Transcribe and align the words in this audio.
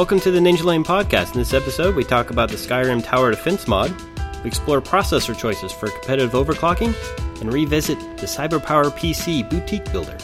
Welcome 0.00 0.20
to 0.20 0.30
the 0.30 0.38
Ninjalane 0.40 0.82
podcast. 0.82 1.34
In 1.34 1.40
this 1.40 1.52
episode, 1.52 1.94
we 1.94 2.04
talk 2.04 2.30
about 2.30 2.48
the 2.48 2.56
Skyrim 2.56 3.04
Tower 3.04 3.32
Defense 3.32 3.68
mod, 3.68 3.94
we 4.42 4.48
explore 4.48 4.80
processor 4.80 5.38
choices 5.38 5.72
for 5.72 5.90
competitive 5.90 6.32
overclocking, 6.32 6.94
and 7.42 7.52
revisit 7.52 7.98
the 8.16 8.24
CyberPower 8.24 8.90
PC 8.92 9.50
boutique 9.50 9.84
builder. 9.92 10.16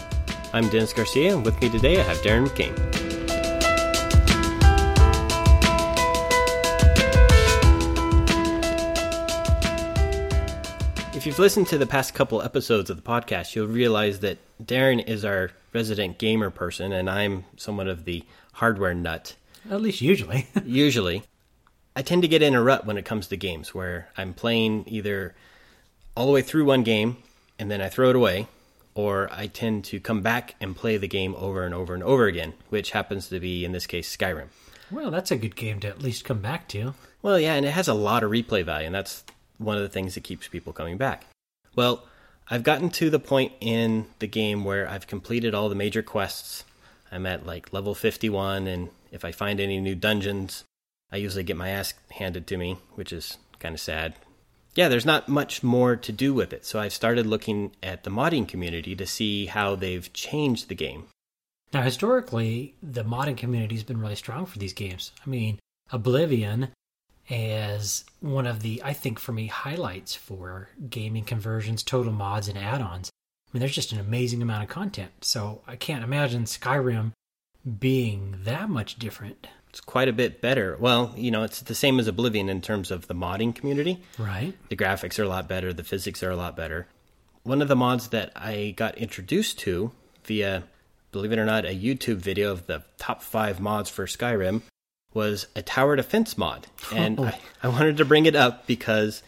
I'm 0.55 0.71
Dennis 0.71 0.95
Garcia, 0.95 1.35
and 1.35 1.45
with 1.45 1.61
me 1.61 1.69
today 1.69 2.01
I 2.01 2.05
have 2.05 2.17
Darren 2.23 2.49
McCain. 2.49 2.75
If 11.15 11.27
you've 11.27 11.39
listened 11.39 11.67
to 11.67 11.77
the 11.77 11.87
past 11.87 12.15
couple 12.15 12.41
episodes 12.41 12.89
of 12.89 12.97
the 12.97 13.03
podcast, 13.03 13.55
you'll 13.55 13.67
realize 13.67 14.21
that 14.21 14.39
Darren 14.65 15.07
is 15.07 15.23
our 15.23 15.51
resident 15.75 16.17
gamer 16.17 16.49
person, 16.49 16.93
and 16.93 17.11
I'm 17.11 17.45
somewhat 17.59 17.89
of 17.89 18.07
the 18.07 18.25
hardware 18.55 18.95
nut. 18.95 19.35
At 19.71 19.81
least 19.81 20.01
usually. 20.01 20.47
Usually, 20.65 21.23
I 21.95 22.03
tend 22.03 22.23
to 22.23 22.29
get 22.29 22.43
in 22.43 22.55
a 22.55 22.63
rut 22.63 22.87
when 22.87 22.99
it 22.99 23.05
comes 23.05 23.27
to 23.29 23.37
games 23.37 23.75
where 23.75 24.09
I'm 24.17 24.35
playing 24.35 24.85
either 24.87 25.35
all 26.17 26.27
the 26.27 26.33
way 26.33 26.43
through 26.43 26.65
one 26.65 26.83
game 26.83 27.17
and 27.59 27.71
then 27.71 27.81
I 27.81 27.89
throw 27.89 28.11
it 28.11 28.17
away, 28.17 28.49
or 28.95 29.29
I 29.33 29.47
tend 29.47 29.85
to 29.87 30.01
come 30.01 30.23
back 30.23 30.55
and 30.61 30.77
play 30.77 30.97
the 30.97 31.09
game 31.09 31.35
over 31.37 31.65
and 31.65 31.75
over 31.75 31.95
and 31.95 32.03
over 32.03 32.27
again, 32.27 32.55
which 32.69 32.91
happens 32.91 33.29
to 33.29 33.41
be, 33.41 33.65
in 33.65 33.73
this 33.73 33.87
case, 33.87 34.15
Skyrim. 34.15 34.49
well, 34.91 35.11
that's 35.11 35.31
a 35.31 35.37
good 35.37 35.57
game 35.57 35.81
to 35.81 35.89
at 35.89 36.03
least 36.03 36.25
come 36.25 36.41
back 36.41 36.69
to. 36.69 36.95
Well, 37.23 37.39
yeah, 37.39 37.55
and 37.55 37.67
it 37.67 37.71
has 37.73 37.89
a 37.89 37.95
lot 37.95 38.23
of 38.23 38.31
replay 38.31 38.65
value, 38.65 38.87
and 38.87 38.95
that's 38.95 39.25
one 39.59 39.77
of 39.77 39.83
the 39.83 39.89
things 39.89 40.15
that 40.15 40.25
keeps 40.25 40.49
people 40.49 40.73
coming 40.73 40.97
back. 40.97 41.27
Well, 41.75 42.05
I've 42.49 42.63
gotten 42.63 42.91
to 42.91 43.11
the 43.11 43.19
point 43.19 43.53
in 43.61 44.07
the 44.19 44.27
game 44.27 44.65
where 44.65 44.89
I've 44.89 45.07
completed 45.07 45.55
all 45.55 45.69
the 45.69 45.75
major 45.75 46.03
quests. 46.03 46.65
I'm 47.11 47.27
at 47.27 47.47
like 47.47 47.73
level 47.73 47.95
51, 47.95 48.67
and 48.67 48.91
if 49.17 49.25
I 49.25 49.33
find 49.33 49.59
any 49.59 49.81
new 49.81 49.97
dungeons, 49.97 50.63
I 51.11 51.17
usually 51.17 51.43
get 51.43 51.57
my 51.57 51.71
ass 51.71 51.95
handed 52.13 52.47
to 52.47 52.57
me, 52.57 52.79
which 52.95 53.13
is 53.13 53.39
kind 53.59 53.75
of 53.75 53.81
sad. 53.81 54.15
Yeah, 54.75 54.89
there's 54.89 55.07
not 55.07 55.29
much 55.29 55.63
more 55.63 55.97
to 55.97 56.13
do 56.13 56.35
with 56.35 56.53
it, 56.53 56.67
so 56.67 56.79
I've 56.79 56.93
started 56.93 57.27
looking 57.27 57.73
at 57.83 58.05
the 58.05 58.11
modding 58.11 58.47
community 58.47 58.95
to 58.95 59.07
see 59.07 59.47
how 59.47 59.75
they've 59.75 60.13
changed 60.13 60.69
the 60.69 60.75
game. 60.75 61.05
Now, 61.73 61.83
historically, 61.83 62.75
the 62.83 63.03
modding 63.03 63.37
community 63.37 63.75
has 63.75 63.85
been 63.85 64.01
really 64.01 64.17
strong 64.17 64.45
for 64.45 64.59
these 64.59 64.75
games. 64.75 65.13
I 65.27 65.31
mean, 65.31 65.59
Oblivion 65.91 66.69
is 67.29 68.05
one 68.21 68.47
of 68.47 68.61
the, 68.61 68.83
I 68.85 68.93
think, 68.93 69.19
for 69.19 69.33
me, 69.33 69.47
highlights 69.47 70.15
for 70.15 70.69
gaming 70.91 71.25
conversions, 71.25 71.83
total 71.83 72.13
mods, 72.13 72.49
and 72.49 72.59
add 72.59 72.83
ons. 72.83 73.11
I 73.49 73.51
mean, 73.53 73.61
there's 73.61 73.75
just 73.75 73.93
an 73.93 73.99
amazing 74.01 74.43
amount 74.43 74.65
of 74.65 74.69
content. 74.69 75.11
So 75.23 75.63
I 75.67 75.77
can't 75.77 76.05
imagine 76.05 76.45
Skyrim 76.45 77.13
being 77.67 78.37
that 78.45 78.69
much 78.69 78.97
different. 78.97 79.49
It's 79.71 79.81
quite 79.81 80.09
a 80.09 80.13
bit 80.13 80.41
better. 80.41 80.77
Well, 80.81 81.13
you 81.17 81.31
know, 81.31 81.43
it's 81.43 81.61
the 81.61 81.75
same 81.75 81.99
as 81.99 82.09
Oblivion 82.09 82.49
in 82.49 82.63
terms 82.63 82.91
of 82.91 83.09
the 83.09 83.15
modding 83.15 83.55
community. 83.55 84.03
Right. 84.19 84.55
The 84.69 84.77
graphics 84.77 85.19
are 85.19 85.25
a 85.25 85.29
lot 85.29 85.49
better, 85.49 85.73
the 85.73 85.85
physics 85.85 86.23
are 86.23 86.31
a 86.31 86.37
lot 86.37 86.57
better. 86.57 86.87
One 87.43 87.61
of 87.61 87.69
the 87.69 87.77
mods 87.77 88.09
that 88.09 88.33
I 88.35 88.75
got 88.77 88.97
introduced 88.97 89.59
to 89.61 89.93
via, 90.25 90.65
believe 91.13 91.33
it 91.33 91.39
or 91.39 91.45
not, 91.45 91.65
a 91.65 91.79
YouTube 91.79 92.17
video 92.17 92.53
of 92.53 92.67
the 92.67 92.85
top 92.99 93.23
five 93.23 93.61
mods 93.61 93.91
for 93.91 94.07
Skyrim 94.07 94.63
was 95.13 95.47
a 95.55 95.63
tower 95.63 95.97
defense 95.97 96.37
mod. 96.37 96.67
And 96.93 97.21
oh. 97.21 97.25
I, 97.25 97.39
I 97.63 97.69
wanted 97.69 97.99
to 97.99 98.05
bring 98.05 98.27
it 98.27 98.37
up 98.37 98.67
because, 98.67 99.23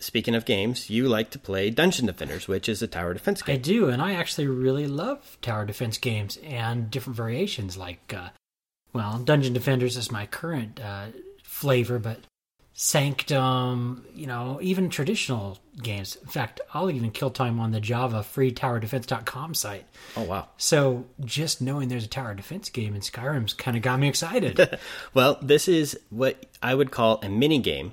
speaking 0.00 0.34
of 0.34 0.44
games, 0.44 0.90
you 0.90 1.08
like 1.08 1.30
to 1.30 1.38
play 1.38 1.70
Dungeon 1.70 2.06
Defenders, 2.06 2.48
which 2.48 2.68
is 2.68 2.82
a 2.82 2.86
tower 2.86 3.14
defense 3.14 3.42
game. 3.42 3.54
I 3.54 3.58
do, 3.58 3.88
and 3.88 4.02
I 4.02 4.14
actually 4.14 4.48
really 4.48 4.86
love 4.86 5.38
tower 5.42 5.64
defense 5.64 5.98
games 5.98 6.38
and 6.44 6.90
different 6.90 7.16
variations. 7.16 7.76
Like, 7.76 8.12
uh, 8.16 8.30
well, 8.92 9.18
Dungeon 9.18 9.52
Defenders 9.52 9.96
is 9.96 10.10
my 10.10 10.26
current 10.26 10.80
uh, 10.80 11.06
flavor, 11.44 11.98
but 11.98 12.20
Sanctum, 12.72 14.06
you 14.14 14.26
know, 14.26 14.58
even 14.62 14.88
traditional 14.88 15.58
games. 15.82 16.16
In 16.16 16.28
fact, 16.28 16.62
I'll 16.72 16.90
even 16.90 17.10
kill 17.10 17.30
time 17.30 17.60
on 17.60 17.72
the 17.72 17.80
Java 17.80 18.22
free 18.22 18.52
towerdefense.com 18.52 19.54
site. 19.54 19.84
Oh, 20.16 20.22
wow. 20.22 20.48
So 20.56 21.04
just 21.22 21.60
knowing 21.60 21.88
there's 21.88 22.06
a 22.06 22.08
tower 22.08 22.34
defense 22.34 22.70
game 22.70 22.94
in 22.94 23.02
Skyrim's 23.02 23.52
kind 23.52 23.76
of 23.76 23.82
got 23.82 24.00
me 24.00 24.08
excited. 24.08 24.78
Well, 25.12 25.38
this 25.42 25.68
is 25.68 25.98
what 26.08 26.46
I 26.62 26.74
would 26.74 26.90
call 26.90 27.20
a 27.22 27.28
mini 27.28 27.58
game. 27.58 27.92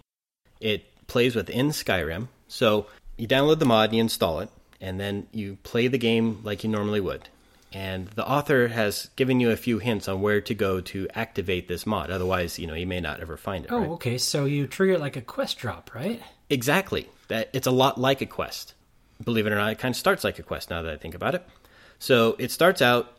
It 0.61 0.85
plays 1.07 1.35
within 1.35 1.69
Skyrim. 1.69 2.27
So 2.47 2.87
you 3.17 3.27
download 3.27 3.59
the 3.59 3.65
mod, 3.65 3.93
you 3.93 4.01
install 4.01 4.39
it, 4.39 4.49
and 4.79 4.99
then 4.99 5.27
you 5.31 5.57
play 5.63 5.87
the 5.87 5.97
game 5.97 6.41
like 6.43 6.63
you 6.63 6.69
normally 6.69 7.01
would. 7.01 7.29
And 7.73 8.07
the 8.09 8.27
author 8.27 8.69
has 8.69 9.09
given 9.15 9.39
you 9.39 9.51
a 9.51 9.57
few 9.57 9.79
hints 9.79 10.07
on 10.07 10.21
where 10.21 10.39
to 10.41 10.53
go 10.53 10.79
to 10.81 11.07
activate 11.13 11.67
this 11.67 11.85
mod. 11.85 12.09
Otherwise, 12.09 12.57
you 12.57 12.65
know, 12.65 12.73
you 12.73 12.87
may 12.87 13.01
not 13.01 13.19
ever 13.19 13.35
find 13.35 13.65
it. 13.65 13.71
oh, 13.71 13.79
right? 13.79 13.89
okay. 13.89 14.17
So 14.17 14.45
you 14.45 14.67
trigger 14.67 14.93
it 14.93 14.99
like 14.99 15.17
a 15.17 15.21
quest 15.21 15.57
drop, 15.57 15.93
right? 15.93 16.21
Exactly. 16.49 17.09
That 17.27 17.49
it's 17.51 17.67
a 17.67 17.71
lot 17.71 17.99
like 17.99 18.21
a 18.21 18.25
quest. 18.25 18.73
Believe 19.23 19.47
it 19.47 19.51
or 19.51 19.55
not, 19.55 19.71
it 19.71 19.79
kind 19.79 19.93
of 19.93 19.97
starts 19.97 20.23
like 20.23 20.39
a 20.39 20.43
quest 20.43 20.69
now 20.69 20.81
that 20.81 20.93
I 20.93 20.97
think 20.97 21.13
about 21.13 21.35
it. 21.35 21.45
So 21.99 22.35
it 22.39 22.51
starts 22.51 22.81
out 22.81 23.17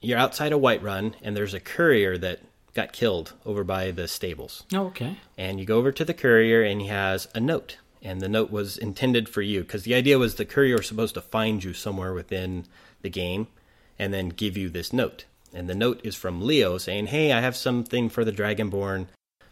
you're 0.00 0.18
outside 0.18 0.52
of 0.52 0.60
Whiterun 0.60 1.14
and 1.22 1.36
there's 1.36 1.54
a 1.54 1.60
courier 1.60 2.16
that 2.18 2.40
got 2.78 2.92
killed 2.92 3.32
over 3.44 3.64
by 3.64 3.90
the 3.90 4.06
stables. 4.06 4.62
Oh, 4.72 4.86
okay. 4.86 5.16
And 5.36 5.58
you 5.58 5.66
go 5.66 5.78
over 5.78 5.90
to 5.90 6.04
the 6.04 6.14
courier 6.14 6.62
and 6.62 6.80
he 6.80 6.86
has 6.86 7.26
a 7.34 7.40
note. 7.40 7.78
And 8.02 8.20
the 8.20 8.28
note 8.28 8.52
was 8.52 8.78
intended 8.78 9.28
for 9.28 9.42
you 9.42 9.62
because 9.62 9.82
the 9.82 9.96
idea 9.96 10.16
was 10.16 10.36
the 10.36 10.44
courier 10.44 10.76
was 10.76 10.86
supposed 10.86 11.14
to 11.14 11.20
find 11.20 11.64
you 11.64 11.72
somewhere 11.72 12.14
within 12.14 12.66
the 13.02 13.10
game 13.10 13.48
and 13.98 14.14
then 14.14 14.28
give 14.28 14.56
you 14.56 14.68
this 14.68 14.92
note. 14.92 15.24
And 15.52 15.68
the 15.68 15.74
note 15.74 16.00
is 16.04 16.14
from 16.14 16.46
Leo 16.46 16.78
saying, 16.78 17.08
Hey, 17.08 17.32
I 17.32 17.40
have 17.40 17.56
something 17.56 18.08
for 18.08 18.24
the 18.24 18.30
Dragonborn. 18.30 19.08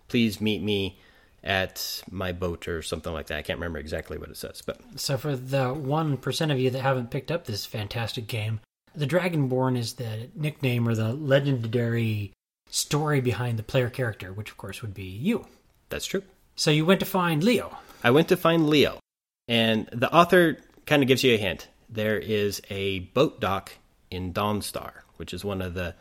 Please 0.06 0.40
meet 0.40 0.62
me 0.62 0.96
at 1.42 2.04
my 2.08 2.30
boat 2.30 2.68
or 2.68 2.80
something 2.80 3.12
like 3.12 3.26
that. 3.26 3.38
I 3.38 3.42
can't 3.42 3.58
remember 3.58 3.80
exactly 3.80 4.18
what 4.18 4.30
it 4.30 4.36
says, 4.36 4.62
but 4.64 4.78
So, 4.94 5.16
for 5.16 5.34
the 5.34 5.74
1% 5.74 6.52
of 6.52 6.60
you 6.60 6.70
that 6.70 6.82
haven't 6.82 7.10
picked 7.10 7.32
up 7.32 7.44
this 7.44 7.66
fantastic 7.66 8.28
game, 8.28 8.60
the 8.94 9.06
Dragonborn 9.06 9.76
is 9.76 9.94
the 9.94 10.28
nickname 10.36 10.88
or 10.88 10.94
the 10.94 11.12
legendary 11.12 12.32
story 12.68 13.20
behind 13.20 13.58
the 13.58 13.62
player 13.62 13.90
character, 13.90 14.32
which 14.32 14.50
of 14.50 14.56
course 14.56 14.82
would 14.82 14.94
be 14.94 15.04
you. 15.04 15.46
that's 15.88 16.06
true. 16.06 16.22
So, 16.58 16.70
you 16.70 16.86
went 16.86 17.00
to 17.00 17.06
find 17.06 17.44
Leo. 17.44 17.76
I 18.02 18.10
went 18.10 18.28
to 18.28 18.36
find 18.36 18.68
Leo, 18.68 18.98
and 19.46 19.88
the 19.92 20.12
author 20.12 20.56
kind 20.86 21.02
of 21.02 21.08
gives 21.08 21.22
you 21.22 21.34
a 21.34 21.38
hint. 21.38 21.68
There 21.88 22.18
is 22.18 22.62
a 22.70 23.00
boat 23.00 23.40
dock 23.40 23.72
in 24.10 24.32
Dawnstar, 24.32 24.92
which 25.16 25.34
is 25.34 25.44
one 25.44 25.60
of 25.60 25.74
the 25.74 25.94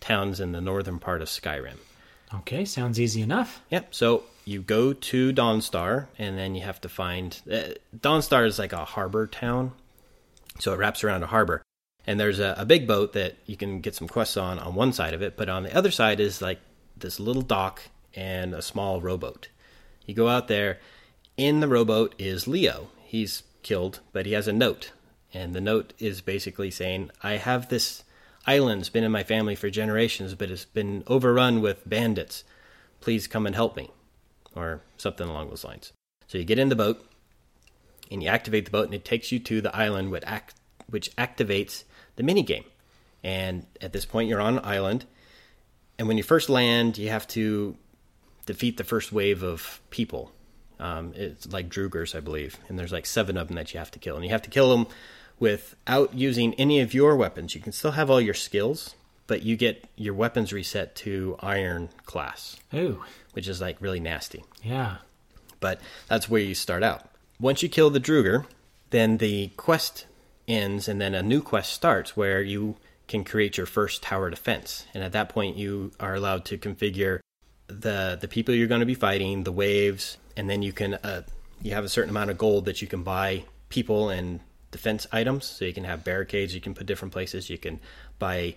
towns 0.00 0.40
in 0.40 0.52
the 0.52 0.60
northern 0.60 0.98
part 0.98 1.22
of 1.22 1.28
Skyrim. 1.28 1.76
Okay, 2.34 2.64
sounds 2.64 3.00
easy 3.00 3.22
enough. 3.22 3.60
Yep. 3.70 3.94
So 3.94 4.24
you 4.44 4.62
go 4.62 4.92
to 4.92 5.32
Dawnstar, 5.32 6.06
and 6.18 6.38
then 6.38 6.54
you 6.54 6.62
have 6.62 6.80
to 6.82 6.88
find 6.88 7.40
uh, 7.50 7.74
Dawnstar 7.96 8.46
is 8.46 8.58
like 8.58 8.72
a 8.72 8.84
harbor 8.84 9.26
town, 9.26 9.72
so 10.58 10.72
it 10.72 10.78
wraps 10.78 11.04
around 11.04 11.22
a 11.22 11.26
harbor. 11.26 11.62
And 12.10 12.18
there's 12.18 12.40
a, 12.40 12.56
a 12.58 12.66
big 12.66 12.88
boat 12.88 13.12
that 13.12 13.36
you 13.46 13.56
can 13.56 13.80
get 13.80 13.94
some 13.94 14.08
quests 14.08 14.36
on 14.36 14.58
on 14.58 14.74
one 14.74 14.92
side 14.92 15.14
of 15.14 15.22
it, 15.22 15.36
but 15.36 15.48
on 15.48 15.62
the 15.62 15.76
other 15.76 15.92
side 15.92 16.18
is 16.18 16.42
like 16.42 16.58
this 16.96 17.20
little 17.20 17.40
dock 17.40 17.82
and 18.16 18.52
a 18.52 18.62
small 18.62 19.00
rowboat. 19.00 19.46
You 20.06 20.14
go 20.14 20.26
out 20.26 20.48
there. 20.48 20.80
In 21.36 21.60
the 21.60 21.68
rowboat 21.68 22.16
is 22.18 22.48
Leo. 22.48 22.88
He's 23.04 23.44
killed, 23.62 24.00
but 24.12 24.26
he 24.26 24.32
has 24.32 24.48
a 24.48 24.52
note, 24.52 24.90
and 25.32 25.54
the 25.54 25.60
note 25.60 25.92
is 26.00 26.20
basically 26.20 26.72
saying, 26.72 27.12
"I 27.22 27.34
have 27.36 27.68
this 27.68 28.02
island. 28.44 28.80
It's 28.80 28.90
been 28.90 29.04
in 29.04 29.12
my 29.12 29.22
family 29.22 29.54
for 29.54 29.70
generations, 29.70 30.34
but 30.34 30.50
it's 30.50 30.64
been 30.64 31.04
overrun 31.06 31.60
with 31.60 31.88
bandits. 31.88 32.42
Please 33.00 33.28
come 33.28 33.46
and 33.46 33.54
help 33.54 33.76
me," 33.76 33.88
or 34.56 34.82
something 34.96 35.28
along 35.28 35.50
those 35.50 35.62
lines. 35.62 35.92
So 36.26 36.38
you 36.38 36.44
get 36.44 36.58
in 36.58 36.70
the 36.70 36.74
boat, 36.74 37.08
and 38.10 38.20
you 38.20 38.28
activate 38.28 38.64
the 38.64 38.72
boat, 38.72 38.86
and 38.86 38.94
it 38.94 39.04
takes 39.04 39.30
you 39.30 39.38
to 39.38 39.60
the 39.60 39.76
island, 39.76 40.10
which, 40.10 40.24
act, 40.26 40.56
which 40.88 41.14
activates 41.14 41.84
the 42.16 42.22
mini 42.22 42.42
game. 42.42 42.64
And 43.22 43.66
at 43.80 43.92
this 43.92 44.04
point, 44.06 44.28
you're 44.28 44.40
on 44.40 44.58
an 44.58 44.64
island, 44.64 45.04
and 45.98 46.08
when 46.08 46.16
you 46.16 46.22
first 46.22 46.48
land, 46.48 46.96
you 46.96 47.10
have 47.10 47.28
to 47.28 47.76
defeat 48.46 48.78
the 48.78 48.84
first 48.84 49.12
wave 49.12 49.42
of 49.42 49.80
people. 49.90 50.32
Um, 50.78 51.12
it's 51.14 51.46
like 51.52 51.68
Draugrs, 51.68 52.14
I 52.14 52.20
believe, 52.20 52.58
and 52.68 52.78
there's 52.78 52.92
like 52.92 53.04
seven 53.04 53.36
of 53.36 53.48
them 53.48 53.56
that 53.56 53.74
you 53.74 53.78
have 53.78 53.90
to 53.90 53.98
kill, 53.98 54.16
and 54.16 54.24
you 54.24 54.30
have 54.30 54.40
to 54.42 54.50
kill 54.50 54.70
them 54.70 54.86
without 55.38 56.14
using 56.14 56.54
any 56.54 56.80
of 56.80 56.94
your 56.94 57.16
weapons. 57.16 57.54
You 57.54 57.60
can 57.60 57.72
still 57.72 57.90
have 57.92 58.08
all 58.10 58.20
your 58.20 58.32
skills, 58.34 58.94
but 59.26 59.42
you 59.42 59.56
get 59.56 59.84
your 59.96 60.14
weapons 60.14 60.52
reset 60.54 60.94
to 60.96 61.36
Iron 61.40 61.90
class, 62.06 62.56
Ooh, 62.72 63.04
which 63.34 63.46
is 63.46 63.60
like 63.60 63.76
really 63.80 64.00
nasty 64.00 64.42
yeah. 64.62 64.96
but 65.60 65.80
that's 66.08 66.28
where 66.28 66.40
you 66.40 66.54
start 66.54 66.82
out. 66.82 67.04
Once 67.38 67.62
you 67.62 67.68
kill 67.68 67.90
the 67.90 68.00
Draugr, 68.00 68.46
then 68.90 69.18
the 69.18 69.48
quest 69.56 70.06
ends, 70.50 70.88
and 70.88 71.00
then 71.00 71.14
a 71.14 71.22
new 71.22 71.40
quest 71.40 71.72
starts 71.72 72.16
where 72.16 72.42
you 72.42 72.76
can 73.08 73.24
create 73.24 73.56
your 73.56 73.66
first 73.66 74.02
tower 74.02 74.30
defense. 74.30 74.86
And 74.94 75.02
at 75.02 75.12
that 75.12 75.28
point, 75.28 75.56
you 75.56 75.92
are 75.98 76.14
allowed 76.14 76.44
to 76.46 76.58
configure 76.58 77.20
the 77.66 78.18
the 78.20 78.28
people 78.28 78.54
you're 78.54 78.66
going 78.68 78.80
to 78.80 78.86
be 78.86 78.94
fighting, 78.94 79.44
the 79.44 79.52
waves, 79.52 80.16
and 80.36 80.50
then 80.50 80.62
you 80.62 80.72
can 80.72 80.94
uh, 80.94 81.22
you 81.62 81.72
have 81.74 81.84
a 81.84 81.88
certain 81.88 82.10
amount 82.10 82.30
of 82.30 82.38
gold 82.38 82.64
that 82.66 82.82
you 82.82 82.88
can 82.88 83.02
buy 83.02 83.44
people 83.68 84.08
and 84.10 84.40
defense 84.70 85.06
items. 85.12 85.44
So 85.46 85.64
you 85.64 85.72
can 85.72 85.84
have 85.84 86.04
barricades 86.04 86.54
you 86.54 86.60
can 86.60 86.74
put 86.74 86.86
different 86.86 87.12
places. 87.12 87.50
You 87.50 87.58
can 87.58 87.80
buy 88.18 88.54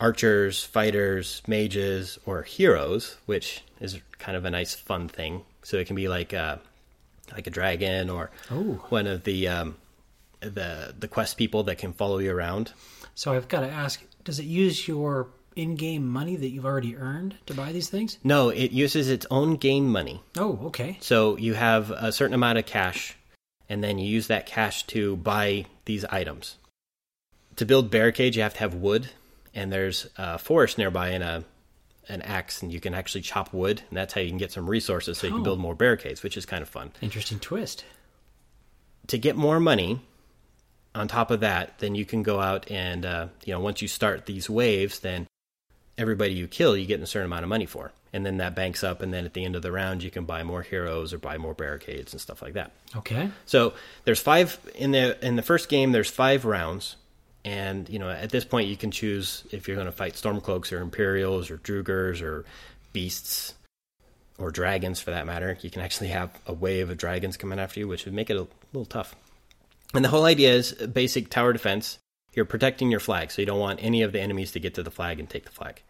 archers, 0.00 0.64
fighters, 0.64 1.42
mages, 1.46 2.18
or 2.26 2.42
heroes, 2.42 3.16
which 3.26 3.62
is 3.80 4.00
kind 4.18 4.36
of 4.36 4.44
a 4.44 4.50
nice 4.50 4.74
fun 4.74 5.08
thing. 5.08 5.42
So 5.62 5.76
it 5.76 5.86
can 5.86 5.96
be 5.96 6.08
like 6.08 6.32
a, 6.32 6.60
like 7.32 7.46
a 7.46 7.50
dragon 7.50 8.10
or 8.10 8.30
Oh. 8.50 8.84
one 8.90 9.06
of 9.06 9.24
the 9.24 9.48
um, 9.48 9.76
the 10.48 10.94
the 10.98 11.08
quest 11.08 11.36
people 11.36 11.62
that 11.64 11.78
can 11.78 11.92
follow 11.92 12.18
you 12.18 12.32
around. 12.32 12.72
So 13.14 13.32
I've 13.32 13.48
got 13.48 13.60
to 13.60 13.68
ask: 13.70 14.02
Does 14.24 14.38
it 14.38 14.44
use 14.46 14.86
your 14.88 15.28
in-game 15.56 16.06
money 16.08 16.34
that 16.34 16.48
you've 16.48 16.64
already 16.66 16.96
earned 16.96 17.36
to 17.46 17.54
buy 17.54 17.70
these 17.72 17.88
things? 17.88 18.18
No, 18.24 18.48
it 18.48 18.72
uses 18.72 19.08
its 19.08 19.24
own 19.30 19.56
game 19.56 19.90
money. 19.90 20.20
Oh, 20.36 20.58
okay. 20.66 20.98
So 21.00 21.36
you 21.38 21.54
have 21.54 21.90
a 21.92 22.10
certain 22.10 22.34
amount 22.34 22.58
of 22.58 22.66
cash, 22.66 23.16
and 23.68 23.82
then 23.84 23.98
you 23.98 24.06
use 24.08 24.26
that 24.26 24.46
cash 24.46 24.84
to 24.88 25.16
buy 25.16 25.66
these 25.84 26.04
items. 26.06 26.56
To 27.56 27.64
build 27.64 27.88
barricades, 27.90 28.34
you 28.36 28.42
have 28.42 28.54
to 28.54 28.60
have 28.60 28.74
wood, 28.74 29.10
and 29.54 29.72
there's 29.72 30.08
a 30.16 30.38
forest 30.38 30.76
nearby 30.78 31.10
and 31.10 31.22
a 31.22 31.44
an 32.08 32.20
axe, 32.20 32.60
and 32.60 32.70
you 32.70 32.80
can 32.80 32.92
actually 32.92 33.22
chop 33.22 33.54
wood, 33.54 33.80
and 33.88 33.96
that's 33.96 34.12
how 34.12 34.20
you 34.20 34.28
can 34.28 34.36
get 34.38 34.52
some 34.52 34.68
resources 34.68 35.16
so 35.18 35.26
you 35.26 35.32
can 35.32 35.40
Oh. 35.40 35.44
build 35.44 35.58
more 35.60 35.74
barricades, 35.74 36.22
which 36.22 36.36
is 36.36 36.44
kind 36.44 36.60
of 36.62 36.68
fun. 36.68 36.92
Interesting 37.00 37.38
twist. 37.38 37.82
To 39.06 39.16
get 39.18 39.36
more 39.36 39.58
money, 39.58 40.00
on 40.94 41.08
top 41.08 41.30
of 41.30 41.40
that, 41.40 41.78
then 41.78 41.94
you 41.94 42.04
can 42.04 42.22
go 42.22 42.40
out 42.40 42.70
and 42.70 43.04
uh, 43.04 43.28
you 43.44 43.52
know 43.52 43.60
once 43.60 43.82
you 43.82 43.88
start 43.88 44.26
these 44.26 44.48
waves, 44.48 45.00
then 45.00 45.26
everybody 45.98 46.34
you 46.34 46.46
kill, 46.46 46.76
you 46.76 46.86
get 46.86 47.00
a 47.00 47.06
certain 47.06 47.26
amount 47.26 47.42
of 47.42 47.48
money 47.48 47.66
for, 47.66 47.92
and 48.12 48.24
then 48.24 48.38
that 48.38 48.54
banks 48.54 48.84
up, 48.84 49.02
and 49.02 49.12
then 49.12 49.24
at 49.24 49.34
the 49.34 49.44
end 49.44 49.56
of 49.56 49.62
the 49.62 49.72
round, 49.72 50.02
you 50.02 50.10
can 50.10 50.24
buy 50.24 50.42
more 50.42 50.62
heroes 50.62 51.12
or 51.12 51.18
buy 51.18 51.38
more 51.38 51.54
barricades 51.54 52.12
and 52.12 52.20
stuff 52.20 52.42
like 52.42 52.54
that. 52.54 52.72
Okay. 52.96 53.30
So 53.46 53.74
there's 54.04 54.20
five 54.20 54.58
in 54.74 54.92
the 54.92 55.24
in 55.24 55.36
the 55.36 55.42
first 55.42 55.68
game. 55.68 55.92
There's 55.92 56.10
five 56.10 56.44
rounds, 56.44 56.96
and 57.44 57.88
you 57.88 57.98
know 57.98 58.10
at 58.10 58.30
this 58.30 58.44
point 58.44 58.68
you 58.68 58.76
can 58.76 58.90
choose 58.90 59.44
if 59.50 59.68
you're 59.68 59.76
going 59.76 59.86
to 59.86 59.92
fight 59.92 60.14
Stormcloaks 60.14 60.72
or 60.72 60.80
Imperials 60.80 61.50
or 61.50 61.58
Draugrs 61.58 62.22
or 62.22 62.44
beasts 62.92 63.54
or 64.38 64.50
dragons 64.50 65.00
for 65.00 65.10
that 65.10 65.26
matter. 65.26 65.56
You 65.60 65.70
can 65.70 65.82
actually 65.82 66.08
have 66.08 66.30
a 66.46 66.52
wave 66.52 66.90
of 66.90 66.96
dragons 66.96 67.36
coming 67.36 67.58
after 67.58 67.80
you, 67.80 67.88
which 67.88 68.04
would 68.04 68.14
make 68.14 68.30
it 68.30 68.36
a 68.36 68.46
little 68.72 68.86
tough. 68.86 69.14
And 69.94 70.04
the 70.04 70.08
whole 70.08 70.24
idea 70.24 70.52
is 70.52 70.72
basic 70.72 71.30
tower 71.30 71.52
defense. 71.52 71.98
You're 72.34 72.44
protecting 72.44 72.90
your 72.90 73.00
flag, 73.00 73.30
so 73.30 73.40
you 73.40 73.46
don't 73.46 73.60
want 73.60 73.78
any 73.80 74.02
of 74.02 74.10
the 74.10 74.20
enemies 74.20 74.50
to 74.52 74.60
get 74.60 74.74
to 74.74 74.82
the 74.82 74.90
flag 74.90 75.20
and 75.20 75.30
take 75.30 75.44
the 75.44 75.52
flag. 75.52 75.82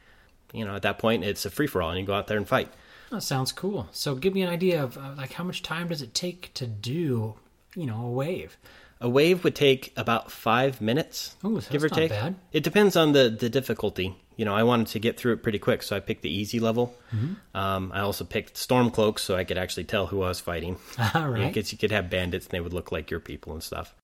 You 0.52 0.64
know, 0.66 0.76
at 0.76 0.82
that 0.82 0.98
point, 0.98 1.24
it's 1.24 1.46
a 1.46 1.50
free 1.50 1.66
for 1.66 1.80
all, 1.80 1.90
and 1.90 1.98
you 1.98 2.04
go 2.04 2.14
out 2.14 2.26
there 2.26 2.36
and 2.36 2.46
fight. 2.46 2.70
That 3.10 3.22
sounds 3.22 3.50
cool. 3.50 3.88
So 3.92 4.14
give 4.14 4.34
me 4.34 4.42
an 4.42 4.50
idea 4.50 4.82
of 4.82 4.98
uh, 4.98 5.14
like 5.16 5.32
how 5.32 5.44
much 5.44 5.62
time 5.62 5.88
does 5.88 6.02
it 6.02 6.14
take 6.14 6.52
to 6.54 6.66
do, 6.66 7.34
you 7.74 7.86
know, 7.86 8.06
a 8.06 8.10
wave? 8.10 8.58
A 9.00 9.08
wave 9.08 9.44
would 9.44 9.54
take 9.54 9.92
about 9.96 10.30
five 10.30 10.80
minutes, 10.80 11.36
Ooh, 11.44 11.60
give 11.70 11.84
or 11.84 11.88
not 11.88 11.96
take. 11.96 12.10
bad. 12.10 12.36
It 12.52 12.62
depends 12.62 12.96
on 12.96 13.12
the 13.12 13.28
the 13.28 13.50
difficulty. 13.50 14.16
You 14.36 14.44
know, 14.44 14.54
I 14.54 14.64
wanted 14.64 14.88
to 14.88 14.98
get 14.98 15.16
through 15.16 15.34
it 15.34 15.42
pretty 15.42 15.58
quick, 15.58 15.82
so 15.82 15.94
I 15.94 16.00
picked 16.00 16.22
the 16.22 16.30
easy 16.30 16.58
level. 16.58 16.94
Mm-hmm. 17.14 17.56
Um, 17.56 17.92
I 17.94 18.00
also 18.00 18.24
picked 18.24 18.54
Stormcloaks, 18.54 19.20
so 19.20 19.36
I 19.36 19.44
could 19.44 19.58
actually 19.58 19.84
tell 19.84 20.06
who 20.06 20.22
I 20.22 20.28
was 20.28 20.40
fighting. 20.40 20.76
All 21.14 21.28
right. 21.28 21.46
Because 21.46 21.70
you 21.70 21.78
could 21.78 21.92
have 21.92 22.10
bandits, 22.10 22.46
and 22.46 22.52
they 22.52 22.60
would 22.60 22.72
look 22.72 22.90
like 22.90 23.10
your 23.10 23.20
people 23.20 23.52
and 23.52 23.62
stuff. 23.62 23.94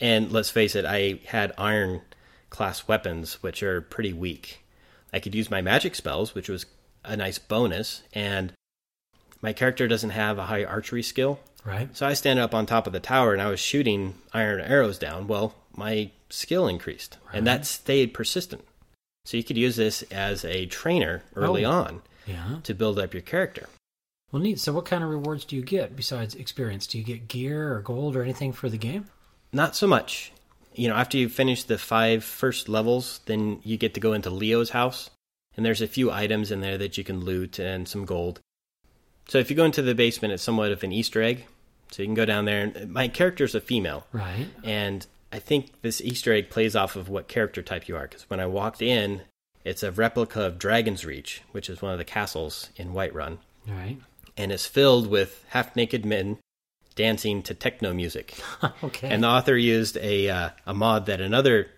And 0.00 0.32
let's 0.32 0.50
face 0.50 0.74
it, 0.74 0.84
I 0.84 1.20
had 1.26 1.52
iron 1.58 2.00
class 2.48 2.88
weapons, 2.88 3.42
which 3.42 3.62
are 3.62 3.80
pretty 3.80 4.12
weak. 4.12 4.64
I 5.12 5.20
could 5.20 5.34
use 5.34 5.50
my 5.50 5.60
magic 5.60 5.94
spells, 5.94 6.34
which 6.34 6.48
was 6.48 6.66
a 7.04 7.16
nice 7.16 7.38
bonus, 7.38 8.02
and 8.12 8.52
my 9.44 9.52
character 9.52 9.86
doesn't 9.86 10.10
have 10.10 10.38
a 10.38 10.46
high 10.46 10.64
archery 10.64 11.02
skill. 11.02 11.38
Right. 11.66 11.94
So 11.96 12.06
I 12.06 12.14
stand 12.14 12.38
up 12.38 12.54
on 12.54 12.64
top 12.66 12.86
of 12.86 12.92
the 12.94 13.00
tower 13.00 13.32
and 13.34 13.42
I 13.42 13.48
was 13.50 13.60
shooting 13.60 14.14
iron 14.32 14.60
arrows 14.60 14.98
down. 14.98 15.26
Well, 15.28 15.54
my 15.76 16.10
skill 16.30 16.66
increased, 16.66 17.18
and 17.32 17.46
that 17.46 17.66
stayed 17.66 18.14
persistent. 18.14 18.64
So 19.26 19.36
you 19.36 19.44
could 19.44 19.56
use 19.58 19.76
this 19.76 20.02
as 20.10 20.44
a 20.44 20.66
trainer 20.66 21.22
early 21.36 21.64
Oh. 21.64 21.70
on 21.70 22.02
Yeah. 22.26 22.58
to 22.64 22.74
build 22.74 22.98
up 22.98 23.12
your 23.14 23.22
character. 23.22 23.68
Well, 24.32 24.42
neat. 24.42 24.58
So 24.60 24.72
what 24.72 24.84
kind 24.86 25.04
of 25.04 25.10
rewards 25.10 25.44
do 25.44 25.56
you 25.56 25.62
get 25.62 25.94
besides 25.96 26.34
experience? 26.34 26.86
Do 26.86 26.98
you 26.98 27.04
get 27.04 27.28
gear 27.28 27.74
or 27.74 27.80
gold 27.80 28.16
or 28.16 28.22
anything 28.22 28.52
for 28.52 28.68
the 28.68 28.78
game? 28.78 29.06
Not 29.52 29.76
so 29.76 29.86
much. 29.86 30.32
You 30.74 30.88
know, 30.88 30.96
after 30.96 31.16
you 31.18 31.28
finish 31.28 31.62
the 31.64 31.78
five 31.78 32.24
first 32.24 32.68
levels, 32.68 33.20
then 33.26 33.60
you 33.62 33.76
get 33.76 33.94
to 33.94 34.00
go 34.00 34.12
into 34.12 34.30
Leo's 34.30 34.70
house, 34.70 35.10
and 35.56 35.64
there's 35.64 35.80
a 35.82 35.86
few 35.86 36.10
items 36.10 36.50
in 36.50 36.60
there 36.60 36.78
that 36.78 36.98
you 36.98 37.04
can 37.04 37.20
loot 37.20 37.58
and 37.60 37.86
some 37.86 38.04
gold. 38.04 38.40
So 39.28 39.38
if 39.38 39.50
you 39.50 39.56
go 39.56 39.64
into 39.64 39.82
the 39.82 39.94
basement, 39.94 40.32
it's 40.34 40.42
somewhat 40.42 40.72
of 40.72 40.82
an 40.84 40.92
Easter 40.92 41.22
egg. 41.22 41.46
So 41.90 42.02
you 42.02 42.06
can 42.08 42.14
go 42.14 42.24
down 42.24 42.44
there, 42.44 42.62
and 42.62 42.92
my 42.92 43.08
character's 43.08 43.54
a 43.54 43.60
female. 43.60 44.06
Right. 44.12 44.46
And 44.64 45.06
I 45.32 45.38
think 45.38 45.80
this 45.82 46.00
Easter 46.00 46.32
egg 46.32 46.50
plays 46.50 46.74
off 46.74 46.96
of 46.96 47.08
what 47.08 47.28
character 47.28 47.62
type 47.62 47.88
you 47.88 47.96
are. 47.96 48.08
Because 48.08 48.28
when 48.28 48.40
I 48.40 48.46
walked 48.46 48.82
in, 48.82 49.22
it's 49.64 49.82
a 49.82 49.92
replica 49.92 50.42
of 50.42 50.58
Dragon's 50.58 51.04
Reach, 51.04 51.42
which 51.52 51.70
is 51.70 51.80
one 51.80 51.92
of 51.92 51.98
the 51.98 52.04
castles 52.04 52.70
in 52.76 52.92
Whiterun, 52.92 53.38
Right. 53.66 53.98
and 54.36 54.50
is 54.52 54.66
filled 54.66 55.06
with 55.06 55.44
half 55.50 55.74
naked 55.76 56.04
men 56.04 56.38
dancing 56.96 57.42
to 57.44 57.54
techno 57.54 57.92
music. 57.94 58.36
okay. 58.84 59.08
And 59.08 59.22
the 59.22 59.28
author 59.28 59.56
used 59.56 59.96
a 59.98 60.28
uh, 60.28 60.50
a 60.66 60.74
mod 60.74 61.06
that 61.06 61.20
another 61.20 61.68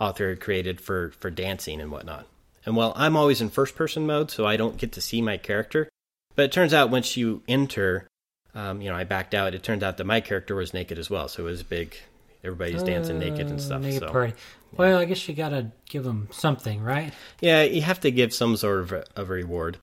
author 0.00 0.36
created 0.36 0.80
for 0.80 1.10
for 1.18 1.30
dancing 1.30 1.80
and 1.80 1.90
whatnot. 1.90 2.26
And 2.64 2.76
well, 2.76 2.92
I'm 2.94 3.16
always 3.16 3.40
in 3.40 3.50
first 3.50 3.74
person 3.74 4.06
mode, 4.06 4.30
so 4.30 4.46
I 4.46 4.56
don't 4.56 4.76
get 4.76 4.92
to 4.92 5.00
see 5.00 5.20
my 5.20 5.36
character. 5.36 5.88
But 6.34 6.46
it 6.46 6.52
turns 6.52 6.72
out 6.74 6.90
once 6.90 7.16
you 7.16 7.42
enter, 7.46 8.08
um, 8.54 8.80
you 8.80 8.88
know, 8.90 8.96
I 8.96 9.04
backed 9.04 9.34
out. 9.34 9.54
It 9.54 9.62
turned 9.62 9.82
out 9.82 9.96
that 9.98 10.04
my 10.04 10.20
character 10.20 10.54
was 10.54 10.72
naked 10.74 10.98
as 10.98 11.10
well, 11.10 11.28
so 11.28 11.42
it 11.42 11.50
was 11.50 11.62
big. 11.62 11.96
Everybody's 12.44 12.82
dancing 12.82 13.18
naked 13.18 13.46
and 13.48 13.58
Uh, 13.58 13.62
stuff. 13.62 13.82
naked 13.82 14.00
so 14.00 14.10
party. 14.10 14.34
Well, 14.76 14.98
I 14.98 15.04
guess 15.04 15.28
you 15.28 15.34
gotta 15.34 15.70
give 15.88 16.02
them 16.04 16.28
something, 16.32 16.82
right? 16.82 17.12
yeah, 17.40 17.62
you 17.62 17.82
have 17.82 18.00
to 18.00 18.10
give 18.10 18.32
some 18.34 18.56
sort 18.56 18.80
of 18.80 18.92
a, 18.92 19.04
of 19.14 19.30
a 19.30 19.32
reward. 19.34 19.78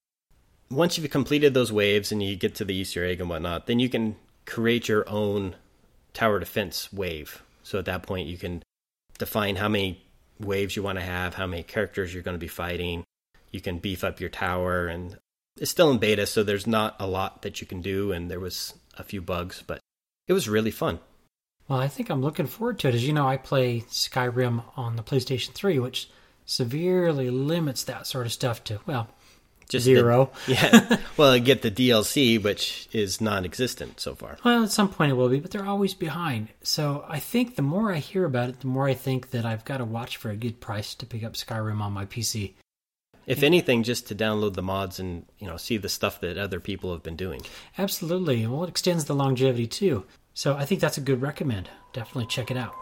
Once 0.69 0.98
you've 0.98 1.10
completed 1.10 1.54
those 1.54 1.72
waves 1.72 2.12
and 2.12 2.22
you 2.22 2.36
get 2.36 2.56
to 2.56 2.66
the 2.66 2.75
Easter 2.75 3.06
egg 3.06 3.22
and 3.22 3.30
whatnot, 3.30 3.66
then 3.68 3.80
you 3.80 3.88
can 3.90 4.16
create 4.46 4.88
your 4.88 5.07
own 5.10 5.56
tower 6.13 6.40
defense 6.40 6.92
wave. 6.92 7.42
So 7.63 7.80
at 7.80 7.86
that 7.86 8.04
point, 8.04 8.28
you 8.28 8.38
can 8.38 8.62
define 9.18 9.56
how 9.56 9.69
many 9.69 10.04
waves 10.40 10.75
you 10.75 10.84
want 10.84 10.98
to 10.98 11.04
have, 11.06 11.36
how 11.36 11.48
many 11.48 11.63
characters 11.63 12.13
you're 12.13 12.24
going 12.24 12.36
to 12.36 12.40
be 12.40 12.48
fighting. 12.48 13.04
You 13.51 13.62
can 13.62 13.78
beef 13.80 14.04
up 14.04 14.19
your 14.19 14.30
tower, 14.30 14.88
and 14.88 15.18
it's 15.59 15.71
still 15.71 15.91
in 15.91 15.97
beta, 15.97 16.25
so 16.25 16.44
there's 16.44 16.67
not 16.67 16.95
a 17.00 17.07
lot 17.07 17.41
that 17.43 17.62
you 17.62 17.67
can 17.67 17.81
do, 17.81 18.12
and 18.12 18.29
there 18.29 18.39
was 18.39 18.74
a 18.98 19.03
few 19.03 19.22
bugs, 19.22 19.63
but 19.65 19.79
it 20.27 20.34
was 20.34 20.50
really 20.50 20.72
fun. 20.72 21.00
Well, 21.67 21.79
I 21.79 21.88
think 21.88 22.10
I'm 22.10 22.22
looking 22.22 22.48
forward 22.48 22.79
to 22.79 22.88
it. 22.89 22.95
As 22.95 23.05
you 23.05 23.13
know, 23.13 23.27
I 23.27 23.38
play 23.38 23.81
Skyrim 23.81 24.63
on 24.75 24.95
the 24.95 25.03
PlayStation 25.03 25.51
3, 25.53 25.77
which 25.79 26.10
severely 26.45 27.29
limits 27.29 27.84
that 27.84 28.07
sort 28.07 28.25
of 28.25 28.34
stuff 28.34 28.63
to, 28.63 28.79
well, 28.88 29.07
Just 29.69 29.86
zero. 29.86 30.31
The, 30.48 30.53
yeah. 30.53 30.98
well, 31.15 31.31
I 31.31 31.38
get 31.38 31.62
the 31.62 31.69
DLC, 31.69 32.41
which 32.41 32.89
is 32.91 33.22
non-existent 33.22 34.00
so 34.00 34.15
far. 34.15 34.38
Well, 34.43 34.63
at 34.63 34.72
some 34.72 34.89
point 34.89 35.12
it 35.12 35.15
will 35.15 35.29
be, 35.29 35.39
but 35.39 35.51
they're 35.51 35.65
always 35.67 35.93
behind. 35.93 36.48
So 36.63 37.05
I 37.07 37.19
think 37.19 37.55
the 37.55 37.62
more 37.62 37.93
I 37.93 38.00
hear 38.00 38.25
about 38.25 38.50
it, 38.50 38.62
the 38.62 38.67
more 38.67 38.88
I 38.88 38.95
think 38.95 39.29
that 39.29 39.45
I've 39.45 39.65
got 39.65 39.77
to 39.77 39.86
watch 39.86 40.17
for 40.17 40.31
a 40.31 40.36
good 40.36 40.60
price 40.60 40.95
to 40.95 41.05
pick 41.05 41.24
up 41.24 41.34
Skyrim 41.34 41.81
on 41.81 41.93
my 41.93 42.05
PC. 42.05 42.53
If 43.29 43.43
anything, 43.43 43.83
just 43.83 44.07
to 44.07 44.15
download 44.15 44.55
the 44.55 44.63
mods 44.63 45.00
and 45.00 45.24
you 45.38 45.45
know 45.45 45.55
see 45.55 45.77
the 45.77 45.88
stuff 45.88 46.19
that 46.21 46.39
other 46.39 46.59
people 46.59 46.91
have 46.93 47.03
been 47.03 47.15
doing. 47.15 47.43
Absolutely. 47.77 48.48
Well, 48.48 48.63
it 48.63 48.69
extends 48.69 49.05
the 49.05 49.13
longevity 49.13 49.67
too. 49.67 50.05
So 50.33 50.55
I 50.55 50.65
think 50.65 50.81
that's 50.81 50.98
a 50.98 51.01
good 51.01 51.21
recommend. 51.21 51.69
Definitely 51.93 52.25
check 52.25 52.50
it 52.50 52.57
out. 52.57 52.74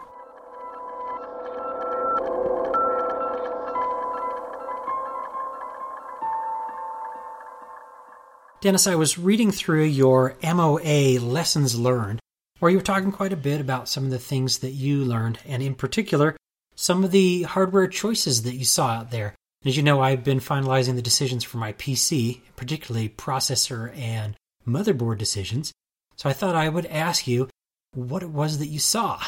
Dennis, 8.62 8.86
I 8.86 8.94
was 8.94 9.18
reading 9.18 9.52
through 9.52 9.84
your 9.84 10.34
MOA 10.42 11.20
lessons 11.20 11.78
learned, 11.78 12.20
where 12.58 12.70
you 12.70 12.78
were 12.78 12.82
talking 12.82 13.12
quite 13.12 13.34
a 13.34 13.36
bit 13.36 13.60
about 13.60 13.88
some 13.88 14.04
of 14.04 14.10
the 14.10 14.18
things 14.18 14.60
that 14.60 14.70
you 14.70 15.04
learned, 15.04 15.38
and 15.46 15.62
in 15.62 15.74
particular, 15.74 16.36
some 16.74 17.04
of 17.04 17.10
the 17.10 17.42
hardware 17.42 17.86
choices 17.86 18.44
that 18.44 18.56
you 18.56 18.64
saw 18.64 18.88
out 18.88 19.10
there. 19.10 19.34
As 19.64 19.76
you 19.76 19.82
know, 19.82 20.00
I've 20.00 20.22
been 20.22 20.38
finalizing 20.38 20.94
the 20.94 21.02
decisions 21.02 21.42
for 21.42 21.58
my 21.58 21.72
PC, 21.72 22.40
particularly 22.54 23.08
processor 23.08 23.96
and 23.96 24.36
motherboard 24.66 25.18
decisions. 25.18 25.72
So 26.14 26.28
I 26.28 26.32
thought 26.32 26.54
I 26.54 26.68
would 26.68 26.86
ask 26.86 27.26
you 27.26 27.48
what 27.92 28.22
it 28.22 28.30
was 28.30 28.58
that 28.58 28.68
you 28.68 28.78
saw. 28.78 29.20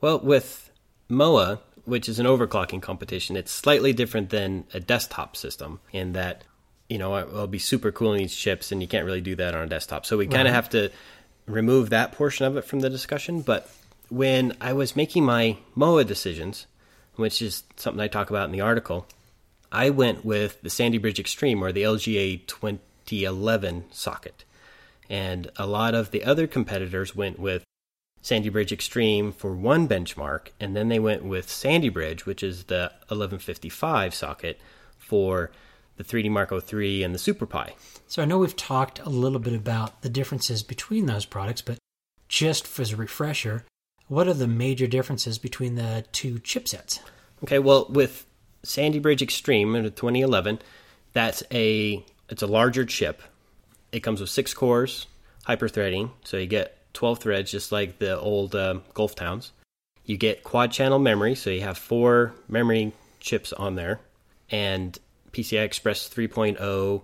Well, 0.00 0.20
with 0.20 0.70
MOA, 1.08 1.60
which 1.84 2.08
is 2.08 2.20
an 2.20 2.26
overclocking 2.26 2.80
competition, 2.80 3.36
it's 3.36 3.50
slightly 3.50 3.92
different 3.92 4.30
than 4.30 4.64
a 4.72 4.78
desktop 4.78 5.36
system 5.36 5.80
in 5.92 6.12
that 6.12 6.44
you 6.88 6.98
know 6.98 7.16
it'll 7.16 7.46
be 7.46 7.58
super 7.58 7.90
cooling 7.90 8.18
these 8.18 8.36
chips, 8.36 8.70
and 8.70 8.80
you 8.80 8.88
can't 8.88 9.06
really 9.06 9.20
do 9.20 9.34
that 9.36 9.54
on 9.54 9.62
a 9.64 9.68
desktop. 9.68 10.06
So 10.06 10.16
we 10.16 10.26
kind 10.28 10.46
of 10.46 10.54
have 10.54 10.70
to 10.70 10.90
remove 11.46 11.90
that 11.90 12.12
portion 12.12 12.46
of 12.46 12.56
it 12.56 12.64
from 12.64 12.80
the 12.80 12.90
discussion. 12.90 13.42
But 13.42 13.68
when 14.10 14.56
I 14.60 14.74
was 14.74 14.94
making 14.94 15.24
my 15.24 15.58
MOA 15.74 16.04
decisions, 16.04 16.66
which 17.16 17.42
is 17.42 17.64
something 17.76 18.00
I 18.00 18.08
talk 18.08 18.30
about 18.30 18.46
in 18.46 18.52
the 18.52 18.60
article, 18.60 19.06
I 19.72 19.88
went 19.88 20.22
with 20.22 20.60
the 20.60 20.68
Sandy 20.68 20.98
Bridge 20.98 21.18
Extreme 21.18 21.64
or 21.64 21.72
the 21.72 21.82
LGA 21.82 22.46
2011 22.46 23.84
socket. 23.90 24.44
And 25.08 25.50
a 25.56 25.66
lot 25.66 25.94
of 25.94 26.10
the 26.10 26.24
other 26.24 26.46
competitors 26.46 27.16
went 27.16 27.38
with 27.38 27.64
Sandy 28.20 28.50
Bridge 28.50 28.70
Extreme 28.70 29.32
for 29.32 29.56
one 29.56 29.88
benchmark, 29.88 30.48
and 30.60 30.76
then 30.76 30.88
they 30.88 31.00
went 31.00 31.24
with 31.24 31.50
Sandy 31.50 31.88
Bridge, 31.88 32.26
which 32.26 32.42
is 32.42 32.64
the 32.64 32.92
1155 33.08 34.14
socket, 34.14 34.60
for 34.98 35.50
the 35.96 36.04
3D 36.04 36.30
Mark 36.30 36.52
oh 36.52 36.60
III 36.60 37.02
and 37.02 37.14
the 37.14 37.18
Super 37.18 37.46
Pi. 37.46 37.74
So 38.06 38.22
I 38.22 38.26
know 38.26 38.38
we've 38.38 38.54
talked 38.54 39.00
a 39.00 39.08
little 39.08 39.38
bit 39.38 39.54
about 39.54 40.02
the 40.02 40.08
differences 40.08 40.62
between 40.62 41.06
those 41.06 41.24
products, 41.24 41.62
but 41.62 41.78
just 42.28 42.78
as 42.78 42.92
a 42.92 42.96
refresher, 42.96 43.64
what 44.06 44.28
are 44.28 44.34
the 44.34 44.46
major 44.46 44.86
differences 44.86 45.38
between 45.38 45.74
the 45.74 46.04
two 46.12 46.34
chipsets? 46.34 47.00
Okay, 47.42 47.58
well, 47.58 47.86
with 47.88 48.26
Sandy 48.64 48.98
Bridge 48.98 49.22
Extreme 49.22 49.74
in 49.74 49.84
2011, 49.84 50.60
that's 51.12 51.42
a 51.52 52.04
it's 52.28 52.42
a 52.42 52.46
larger 52.46 52.84
chip. 52.84 53.22
It 53.90 54.00
comes 54.00 54.20
with 54.20 54.30
six 54.30 54.54
cores, 54.54 55.06
hyper-threading, 55.44 56.10
so 56.24 56.38
you 56.38 56.46
get 56.46 56.78
12 56.94 57.18
threads, 57.18 57.50
just 57.50 57.72
like 57.72 57.98
the 57.98 58.18
old 58.18 58.54
uh, 58.54 58.78
Gulftowns. 58.94 59.50
You 60.04 60.16
get 60.16 60.42
quad-channel 60.42 60.98
memory, 60.98 61.34
so 61.34 61.50
you 61.50 61.60
have 61.60 61.76
four 61.76 62.34
memory 62.48 62.92
chips 63.20 63.52
on 63.52 63.74
there, 63.74 64.00
and 64.50 64.98
PCI 65.32 65.62
Express 65.64 66.08
3.0, 66.08 67.02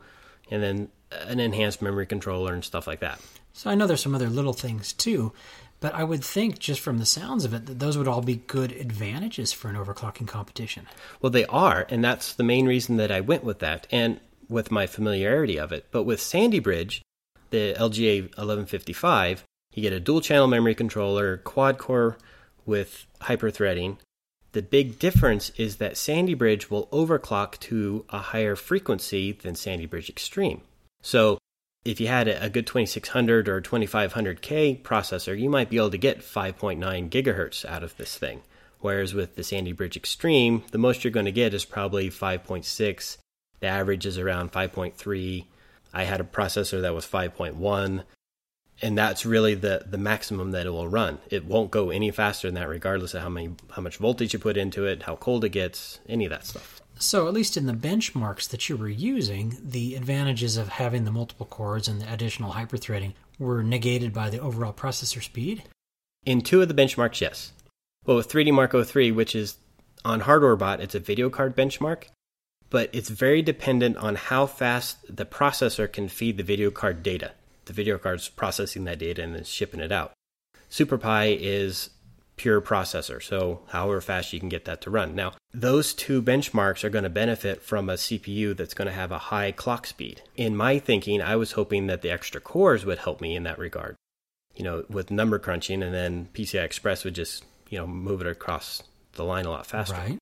and 0.50 0.62
then 0.62 0.88
an 1.10 1.40
enhanced 1.40 1.82
memory 1.82 2.06
controller 2.06 2.54
and 2.54 2.64
stuff 2.64 2.86
like 2.86 3.00
that. 3.00 3.20
So 3.52 3.70
I 3.70 3.74
know 3.74 3.86
there's 3.86 4.02
some 4.02 4.14
other 4.14 4.30
little 4.30 4.52
things 4.52 4.92
too, 4.92 5.32
but 5.80 5.94
I 5.94 6.04
would 6.04 6.24
think 6.24 6.58
just 6.58 6.80
from 6.80 6.98
the 6.98 7.06
sounds 7.06 7.44
of 7.44 7.54
it 7.54 7.66
that 7.66 7.78
those 7.78 7.96
would 7.96 8.08
all 8.08 8.22
be 8.22 8.36
good 8.46 8.72
advantages 8.72 9.52
for 9.52 9.68
an 9.68 9.76
overclocking 9.76 10.26
competition. 10.26 10.86
Well, 11.20 11.30
they 11.30 11.46
are, 11.46 11.86
and 11.88 12.02
that's 12.02 12.32
the 12.32 12.42
main 12.42 12.66
reason 12.66 12.96
that 12.96 13.12
I 13.12 13.20
went 13.20 13.44
with 13.44 13.60
that, 13.60 13.86
and 13.90 14.20
with 14.48 14.70
my 14.70 14.86
familiarity 14.86 15.58
of 15.58 15.72
it. 15.72 15.86
But 15.90 16.04
with 16.04 16.20
Sandy 16.20 16.58
Bridge, 16.58 17.02
the 17.50 17.74
LGA 17.74 18.22
1155, 18.22 19.44
you 19.74 19.82
get 19.82 19.92
a 19.92 20.00
dual 20.00 20.20
channel 20.20 20.48
memory 20.48 20.74
controller, 20.74 21.36
quad 21.38 21.78
core 21.78 22.18
with 22.66 23.06
hyperthreading. 23.22 23.98
The 24.52 24.62
big 24.62 24.98
difference 24.98 25.50
is 25.50 25.76
that 25.76 25.96
Sandy 25.96 26.34
Bridge 26.34 26.70
will 26.70 26.86
overclock 26.86 27.58
to 27.60 28.04
a 28.08 28.18
higher 28.18 28.56
frequency 28.56 29.32
than 29.32 29.54
Sandy 29.54 29.86
Bridge 29.86 30.08
Extreme. 30.08 30.62
So 31.02 31.38
if 31.84 32.00
you 32.00 32.08
had 32.08 32.28
a 32.28 32.50
good 32.50 32.66
2600 32.66 33.48
or 33.48 33.60
2500K 33.60 34.82
processor, 34.82 35.38
you 35.38 35.48
might 35.48 35.70
be 35.70 35.76
able 35.76 35.90
to 35.90 35.98
get 35.98 36.20
5.9 36.20 37.08
gigahertz 37.08 37.64
out 37.64 37.82
of 37.82 37.96
this 37.96 38.16
thing. 38.16 38.42
Whereas 38.80 39.14
with 39.14 39.34
the 39.34 39.42
Sandy 39.42 39.72
Bridge 39.72 39.96
Extreme, 39.96 40.64
the 40.70 40.78
most 40.78 41.02
you're 41.02 41.10
going 41.10 41.26
to 41.26 41.32
get 41.32 41.54
is 41.54 41.64
probably 41.64 42.10
5.6. 42.10 43.16
The 43.60 43.66
average 43.66 44.06
is 44.06 44.18
around 44.18 44.52
5.3. 44.52 45.44
I 45.92 46.04
had 46.04 46.20
a 46.20 46.24
processor 46.24 46.82
that 46.82 46.94
was 46.94 47.06
5.1 47.06 48.04
and 48.80 48.96
that's 48.96 49.26
really 49.26 49.54
the 49.54 49.84
the 49.86 49.98
maximum 49.98 50.52
that 50.52 50.66
it 50.66 50.70
will 50.70 50.88
run. 50.88 51.18
It 51.30 51.44
won't 51.44 51.70
go 51.70 51.90
any 51.90 52.10
faster 52.10 52.48
than 52.48 52.54
that, 52.54 52.68
regardless 52.68 53.14
of 53.14 53.22
how 53.22 53.28
many 53.28 53.54
how 53.70 53.82
much 53.82 53.96
voltage 53.96 54.32
you 54.32 54.38
put 54.38 54.56
into 54.56 54.86
it, 54.86 55.02
how 55.02 55.16
cold 55.16 55.44
it 55.44 55.50
gets, 55.50 56.00
any 56.08 56.26
of 56.26 56.30
that 56.30 56.46
stuff. 56.46 56.77
So, 57.00 57.28
at 57.28 57.34
least 57.34 57.56
in 57.56 57.66
the 57.66 57.72
benchmarks 57.72 58.48
that 58.48 58.68
you 58.68 58.76
were 58.76 58.88
using, 58.88 59.56
the 59.62 59.94
advantages 59.94 60.56
of 60.56 60.68
having 60.68 61.04
the 61.04 61.12
multiple 61.12 61.46
cores 61.46 61.86
and 61.86 62.00
the 62.00 62.12
additional 62.12 62.52
hyperthreading 62.52 63.12
were 63.38 63.62
negated 63.62 64.12
by 64.12 64.30
the 64.30 64.40
overall 64.40 64.72
processor 64.72 65.22
speed? 65.22 65.62
In 66.26 66.40
two 66.40 66.60
of 66.60 66.68
the 66.68 66.74
benchmarks, 66.74 67.20
yes. 67.20 67.52
Well, 68.04 68.16
with 68.16 68.28
3D 68.28 68.52
Mark 68.52 68.72
03, 68.72 69.12
which 69.12 69.36
is 69.36 69.58
on 70.04 70.22
HardwareBot, 70.22 70.80
it's 70.80 70.94
a 70.94 71.00
video 71.00 71.30
card 71.30 71.56
benchmark, 71.56 72.04
but 72.68 72.90
it's 72.92 73.10
very 73.10 73.42
dependent 73.42 73.96
on 73.98 74.16
how 74.16 74.46
fast 74.46 74.98
the 75.14 75.24
processor 75.24 75.90
can 75.90 76.08
feed 76.08 76.36
the 76.36 76.42
video 76.42 76.70
card 76.70 77.02
data. 77.02 77.32
The 77.66 77.72
video 77.72 77.98
card's 77.98 78.28
processing 78.28 78.84
that 78.84 78.98
data 78.98 79.22
and 79.22 79.34
then 79.34 79.44
shipping 79.44 79.80
it 79.80 79.92
out. 79.92 80.12
SuperPi 80.70 81.38
is 81.40 81.90
pure 82.38 82.60
processor. 82.60 83.22
So, 83.22 83.60
however 83.68 84.00
fast 84.00 84.32
you 84.32 84.40
can 84.40 84.48
get 84.48 84.64
that 84.64 84.80
to 84.82 84.90
run. 84.90 85.14
Now, 85.14 85.34
those 85.52 85.92
two 85.92 86.22
benchmarks 86.22 86.84
are 86.84 86.90
going 86.90 87.04
to 87.04 87.10
benefit 87.10 87.62
from 87.62 87.90
a 87.90 87.94
CPU 87.94 88.56
that's 88.56 88.74
going 88.74 88.88
to 88.88 88.94
have 88.94 89.12
a 89.12 89.18
high 89.18 89.52
clock 89.52 89.86
speed. 89.86 90.22
In 90.36 90.56
my 90.56 90.78
thinking, 90.78 91.20
I 91.20 91.36
was 91.36 91.52
hoping 91.52 91.88
that 91.88 92.02
the 92.02 92.10
extra 92.10 92.40
cores 92.40 92.86
would 92.86 92.98
help 92.98 93.20
me 93.20 93.36
in 93.36 93.42
that 93.42 93.58
regard. 93.58 93.96
You 94.54 94.64
know, 94.64 94.84
with 94.88 95.10
number 95.10 95.38
crunching, 95.38 95.82
and 95.82 95.94
then 95.94 96.28
PCI 96.32 96.64
Express 96.64 97.04
would 97.04 97.14
just, 97.14 97.44
you 97.68 97.78
know, 97.78 97.86
move 97.86 98.20
it 98.20 98.26
across 98.26 98.82
the 99.12 99.24
line 99.24 99.44
a 99.44 99.50
lot 99.50 99.66
faster. 99.66 99.94
Right. 99.94 100.18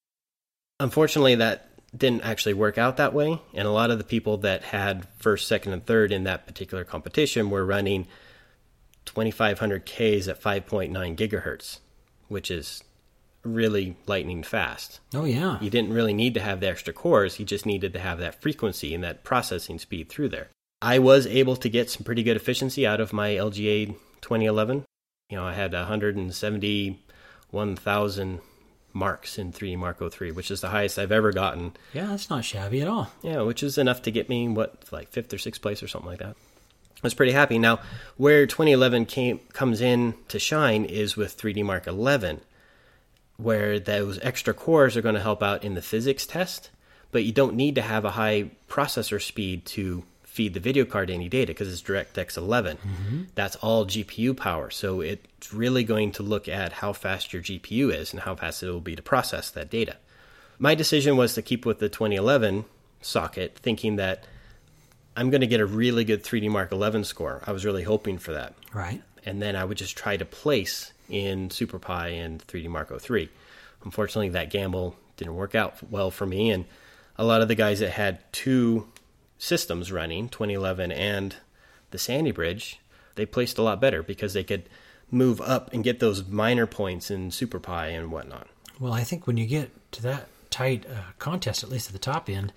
Unfortunately, 0.81 1.37
that 1.37 1.69
didn't 1.97 2.23
actually 2.23 2.55
work 2.55 2.77
out 2.77 2.97
that 2.99 3.15
way. 3.15 3.41
And 3.55 3.67
a 3.67 3.71
lot 3.71 3.91
of 3.91 3.99
the 3.99 4.05
people 4.05 4.39
that 4.39 4.63
had 4.65 5.07
first, 5.19 5.49
second, 5.49 5.73
and 5.73 5.87
third 5.87 6.13
in 6.13 6.25
that 6.25 6.47
particular 6.47 6.85
competition 6.85 7.49
were 7.49 7.65
running 7.65 8.07
2500Ks 9.07 10.29
at 10.29 10.43
5.9 10.43 11.17
gigahertz 11.17 11.79
which 12.29 12.51
is 12.51 12.83
really 13.43 13.97
lightning 14.07 14.43
fast. 14.43 15.01
Oh, 15.15 15.25
yeah. 15.25 15.59
You 15.61 15.71
didn't 15.71 15.93
really 15.93 16.13
need 16.13 16.35
to 16.35 16.41
have 16.41 16.61
the 16.61 16.69
extra 16.69 16.93
cores, 16.93 17.39
you 17.39 17.45
just 17.45 17.67
needed 17.67 17.93
to 17.93 18.01
have 18.01 18.19
that 18.19 18.43
frequency 18.43 18.95
and 18.95 19.05
that 19.05 19.25
processing 19.25 19.79
speed 19.79 20.09
through 20.09 20.31
there. 20.31 20.49
I 20.83 20.99
was 20.99 21.27
able 21.27 21.57
to 21.57 21.69
get 21.69 21.91
some 21.91 22.05
pretty 22.05 22.23
good 22.23 22.37
efficiency 22.37 22.87
out 22.87 23.01
of 23.01 23.13
my 23.13 23.31
LGA 23.31 23.97
2011. 24.21 24.85
You 25.31 25.37
know, 25.37 25.45
I 25.45 25.55
had 25.55 25.73
171,000 25.73 28.41
marks 28.93 29.39
in 29.39 29.53
3D 29.53 29.79
Mark 29.79 30.13
03, 30.13 30.33
which 30.33 30.51
is 30.51 30.61
the 30.61 30.71
highest 30.71 30.99
I've 30.99 31.13
ever 31.13 31.33
gotten. 31.33 31.73
Yeah, 31.93 32.07
that's 32.07 32.31
not 32.31 32.45
shabby 32.45 32.83
at 32.83 32.89
all. 32.89 33.13
Yeah, 33.23 33.43
which 33.43 33.63
is 33.63 33.79
enough 33.79 34.03
to 34.03 34.11
get 34.11 34.29
me, 34.29 34.49
what, 34.49 34.85
like 34.91 35.11
fifth 35.11 35.33
or 35.33 35.39
sixth 35.39 35.63
place 35.63 35.83
or 35.83 35.89
something 35.89 36.11
like 36.11 36.21
that. 36.21 36.37
I 37.07 37.09
was 37.09 37.15
pretty 37.15 37.33
happy. 37.33 37.61
Now, 37.61 37.79
where 38.17 38.47
2011 38.47 39.07
came 39.07 39.39
comes 39.53 39.81
in 39.81 40.15
to 40.27 40.41
shine 40.41 40.85
is 40.85 41.17
with 41.17 41.39
3D 41.39 41.65
Mark 41.65 41.87
11, 41.87 42.41
where 43.37 43.79
those 43.79 44.19
extra 44.23 44.53
cores 44.53 44.97
are 44.97 45.03
going 45.03 45.15
to 45.15 45.21
help 45.21 45.41
out 45.41 45.63
in 45.63 45.75
the 45.75 45.83
physics 45.83 46.27
test, 46.27 46.71
but 47.13 47.23
you 47.23 47.31
don't 47.31 47.55
need 47.55 47.77
to 47.77 47.83
have 47.83 48.05
a 48.05 48.11
high 48.11 48.51
processor 48.69 49.23
speed 49.23 49.65
to 49.67 50.03
feed 50.25 50.53
the 50.53 50.59
video 50.59 50.85
card 50.85 51.09
any 51.09 51.29
data 51.29 51.53
because 51.53 51.73
it's 51.73 51.81
DirectX 51.81 52.37
11. 52.37 52.77
Mm-hmm. 52.79 53.23
That's 53.37 53.55
all 53.57 53.87
GPU 53.87 54.37
power. 54.37 54.69
So 54.71 55.01
it's 55.01 55.55
really 55.55 55.85
going 55.85 56.11
to 56.13 56.25
look 56.25 56.49
at 56.49 56.73
how 56.73 56.93
fast 56.93 57.33
your 57.33 57.41
GPU 57.41 57.95
is 57.95 58.13
and 58.13 58.23
how 58.23 58.35
fast 58.35 58.65
it 58.65 58.69
will 58.69 58.81
be 58.81 58.97
to 58.97 59.03
process 59.03 59.49
that 59.53 59.71
data. 59.71 59.97
My 60.59 60.75
decision 60.75 61.17
was 61.17 61.35
to 61.35 61.43
keep 61.43 61.65
with 61.65 61.79
the 61.79 61.89
2011 61.89 62.65
socket, 63.01 63.57
thinking 63.57 63.95
that 63.95 64.25
I'm 65.17 65.31
going 65.31 65.41
to 65.41 65.47
get 65.47 65.61
a 65.61 65.67
really 65.67 66.05
good 66.05 66.23
3D 66.23 66.51
Mark 66.51 66.73
11 66.73 67.05
score. 67.05 67.43
I 67.47 67.53
was 67.53 67.65
really 67.65 67.83
hoping 67.83 68.19
for 68.19 68.33
that. 68.33 68.55
Right. 68.73 69.03
And 69.25 69.41
then 69.41 69.57
I 69.57 69.65
would 69.65 69.79
just 69.79 69.97
try 69.97 70.17
to 70.17 70.25
place 70.25 70.93
in 71.09 71.49
SuperPi 71.49 72.13
and 72.25 72.47
3D 72.47 72.69
Mark 72.69 72.97
03. 73.01 73.29
Unfortunately, 73.85 74.29
that 74.31 74.51
gamble 74.51 74.97
didn't 75.17 75.35
work 75.35 75.55
out 75.55 75.77
well 75.91 76.11
for 76.11 76.27
me. 76.27 76.51
And 76.51 76.67
a 77.17 77.25
lot 77.25 77.41
of 77.41 77.49
the 77.49 77.55
guys 77.55 77.81
that 77.81 77.91
had 77.91 78.31
two 78.33 78.89
systems 79.39 79.91
running, 79.91 80.29
2011 80.29 80.93
and 80.93 81.35
the 81.91 81.99
Sandy 81.99 82.31
Bridge, 82.31 82.79
they 83.15 83.27
placed 83.27 83.59
a 83.59 83.63
lot 83.63 83.81
better 83.81 84.03
because 84.03 84.35
they 84.35 84.45
could 84.45 84.69
move 85.11 85.41
up 85.41 85.73
and 85.73 85.85
get 85.85 86.01
those 86.01 86.27
minor 86.27 86.67
points 86.67 87.11
in 87.11 87.31
SuperPi 87.31 87.97
and 87.97 88.11
whatnot. 88.11 88.49
Well, 88.79 88.93
I 88.93 89.05
think 89.05 89.27
when 89.27 89.37
you 89.37 89.47
get 89.47 89.71
to 89.93 90.03
that 90.03 90.29
tight 90.51 90.85
uh, 90.87 91.13
contest, 91.19 91.63
at 91.63 91.71
least 91.71 91.89
at 91.89 91.93
the 91.93 91.99
top 91.99 92.29
end, 92.29 92.53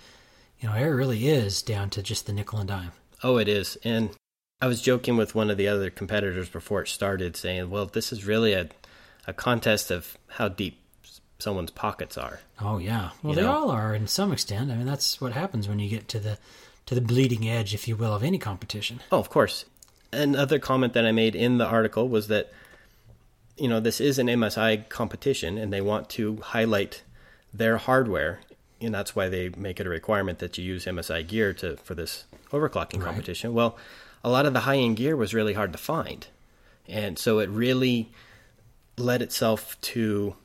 you 0.59 0.69
know, 0.69 0.75
it 0.75 0.83
really 0.83 1.27
is 1.27 1.61
down 1.61 1.89
to 1.91 2.03
just 2.03 2.25
the 2.25 2.33
nickel 2.33 2.59
and 2.59 2.67
dime. 2.67 2.91
Oh, 3.23 3.37
it 3.37 3.47
is. 3.47 3.77
And 3.83 4.09
I 4.61 4.67
was 4.67 4.81
joking 4.81 5.17
with 5.17 5.35
one 5.35 5.49
of 5.49 5.57
the 5.57 5.67
other 5.67 5.89
competitors 5.89 6.49
before 6.49 6.81
it 6.81 6.87
started, 6.87 7.37
saying, 7.37 7.69
well, 7.69 7.85
this 7.85 8.11
is 8.11 8.25
really 8.25 8.53
a, 8.53 8.69
a 9.27 9.33
contest 9.33 9.89
of 9.91 10.17
how 10.27 10.49
deep 10.49 10.79
someone's 11.39 11.71
pockets 11.71 12.17
are. 12.17 12.39
Oh, 12.59 12.77
yeah. 12.77 13.11
Well, 13.23 13.33
you 13.33 13.35
they 13.35 13.41
know? 13.43 13.51
all 13.51 13.71
are 13.71 13.95
in 13.95 14.07
some 14.07 14.33
extent. 14.33 14.71
I 14.71 14.75
mean, 14.75 14.85
that's 14.85 15.21
what 15.21 15.31
happens 15.31 15.67
when 15.67 15.79
you 15.79 15.89
get 15.89 16.07
to 16.09 16.19
the 16.19 16.37
to 16.85 16.95
the 16.95 17.01
bleeding 17.01 17.47
edge, 17.47 17.75
if 17.75 17.87
you 17.87 17.95
will, 17.95 18.15
of 18.15 18.23
any 18.23 18.39
competition. 18.39 18.99
Oh, 19.11 19.19
of 19.19 19.29
course. 19.29 19.65
Another 20.11 20.57
comment 20.57 20.93
that 20.93 21.05
I 21.05 21.11
made 21.11 21.35
in 21.35 21.59
the 21.59 21.67
article 21.67 22.09
was 22.09 22.29
that, 22.29 22.51
you 23.57 23.67
know, 23.67 23.79
this 23.79 24.01
is 24.01 24.17
an 24.17 24.25
MSI 24.25 24.89
competition 24.89 25.59
and 25.59 25.71
they 25.71 25.81
want 25.81 26.09
to 26.11 26.37
highlight 26.37 27.03
their 27.53 27.77
hardware 27.77 28.39
and 28.81 28.93
that's 28.93 29.15
why 29.15 29.29
they 29.29 29.49
make 29.49 29.79
it 29.79 29.87
a 29.87 29.89
requirement 29.89 30.39
that 30.39 30.57
you 30.57 30.63
use 30.63 30.85
MSI 30.85 31.27
gear 31.27 31.53
to 31.55 31.77
for 31.77 31.95
this 31.95 32.25
overclocking 32.51 32.99
right. 32.99 33.05
competition. 33.05 33.53
Well, 33.53 33.77
a 34.23 34.29
lot 34.29 34.45
of 34.45 34.53
the 34.53 34.61
high 34.61 34.77
end 34.77 34.97
gear 34.97 35.15
was 35.15 35.33
really 35.33 35.53
hard 35.53 35.71
to 35.71 35.77
find, 35.77 36.27
and 36.87 37.17
so 37.17 37.39
it 37.39 37.49
really 37.49 38.11
led 38.97 39.21
itself 39.21 39.79
to 39.81 40.35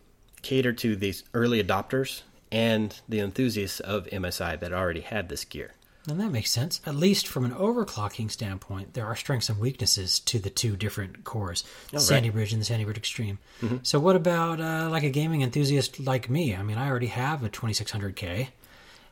cater 0.43 0.73
to 0.73 0.95
these 0.95 1.25
early 1.33 1.63
adopters 1.63 2.23
and 2.53 3.01
the 3.09 3.19
enthusiasts 3.19 3.81
of 3.81 4.07
MSI 4.07 4.61
that 4.61 4.73
already 4.73 5.01
had 5.01 5.29
this 5.29 5.45
gear. 5.45 5.73
And 6.07 6.21
that 6.21 6.31
makes 6.31 6.51
sense. 6.51 6.83
At 6.85 6.97
least 6.97 7.27
from 7.27 7.47
an 7.47 7.53
overclocking 7.53 8.31
standpoint, 8.31 8.93
there 8.93 9.07
are 9.07 9.17
strengths 9.17 9.49
and 9.49 9.59
weaknesses 9.59 10.19
to 10.21 10.39
the 10.39 10.51
two 10.51 10.77
different 10.77 11.25
cores, 11.25 11.65
oh, 11.95 11.99
Sandy 11.99 12.29
right. 12.29 12.35
Bridge 12.35 12.53
and 12.53 12.61
the 12.61 12.67
Sandy 12.67 12.85
Bridge 12.85 12.99
Extreme. 12.99 13.39
Mm-hmm. 13.63 13.79
So, 13.83 13.99
what 13.99 14.15
about 14.15 14.61
uh, 14.61 14.89
like 14.91 15.03
a 15.03 15.09
gaming 15.09 15.41
enthusiast 15.41 15.99
like 15.99 16.29
me? 16.29 16.55
I 16.55 16.63
mean, 16.63 16.77
I 16.77 16.91
already 16.91 17.07
have 17.07 17.43
a 17.43 17.49
2600K, 17.49 18.49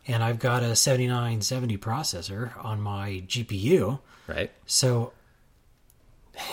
and 0.06 0.22
I've 0.22 0.38
got 0.38 0.62
a 0.62 0.76
7970 0.76 1.78
processor 1.78 2.52
on 2.62 2.80
my 2.82 3.22
GPU. 3.26 4.00
Right. 4.26 4.50
So, 4.66 5.12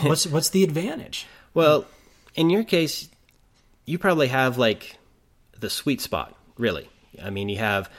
what's 0.02 0.26
what's 0.28 0.50
the 0.52 0.64
advantage? 0.64 1.28
Well, 1.54 1.86
in 2.36 2.50
your 2.50 2.64
case, 2.64 3.10
you 3.86 3.98
probably 3.98 4.28
have 4.30 4.58
like 4.58 4.98
the 5.60 5.70
sweet 5.70 6.00
spot, 6.00 6.34
really. 6.58 6.90
I 7.22 7.30
mean, 7.30 7.50
you 7.50 7.58
have 7.58 7.92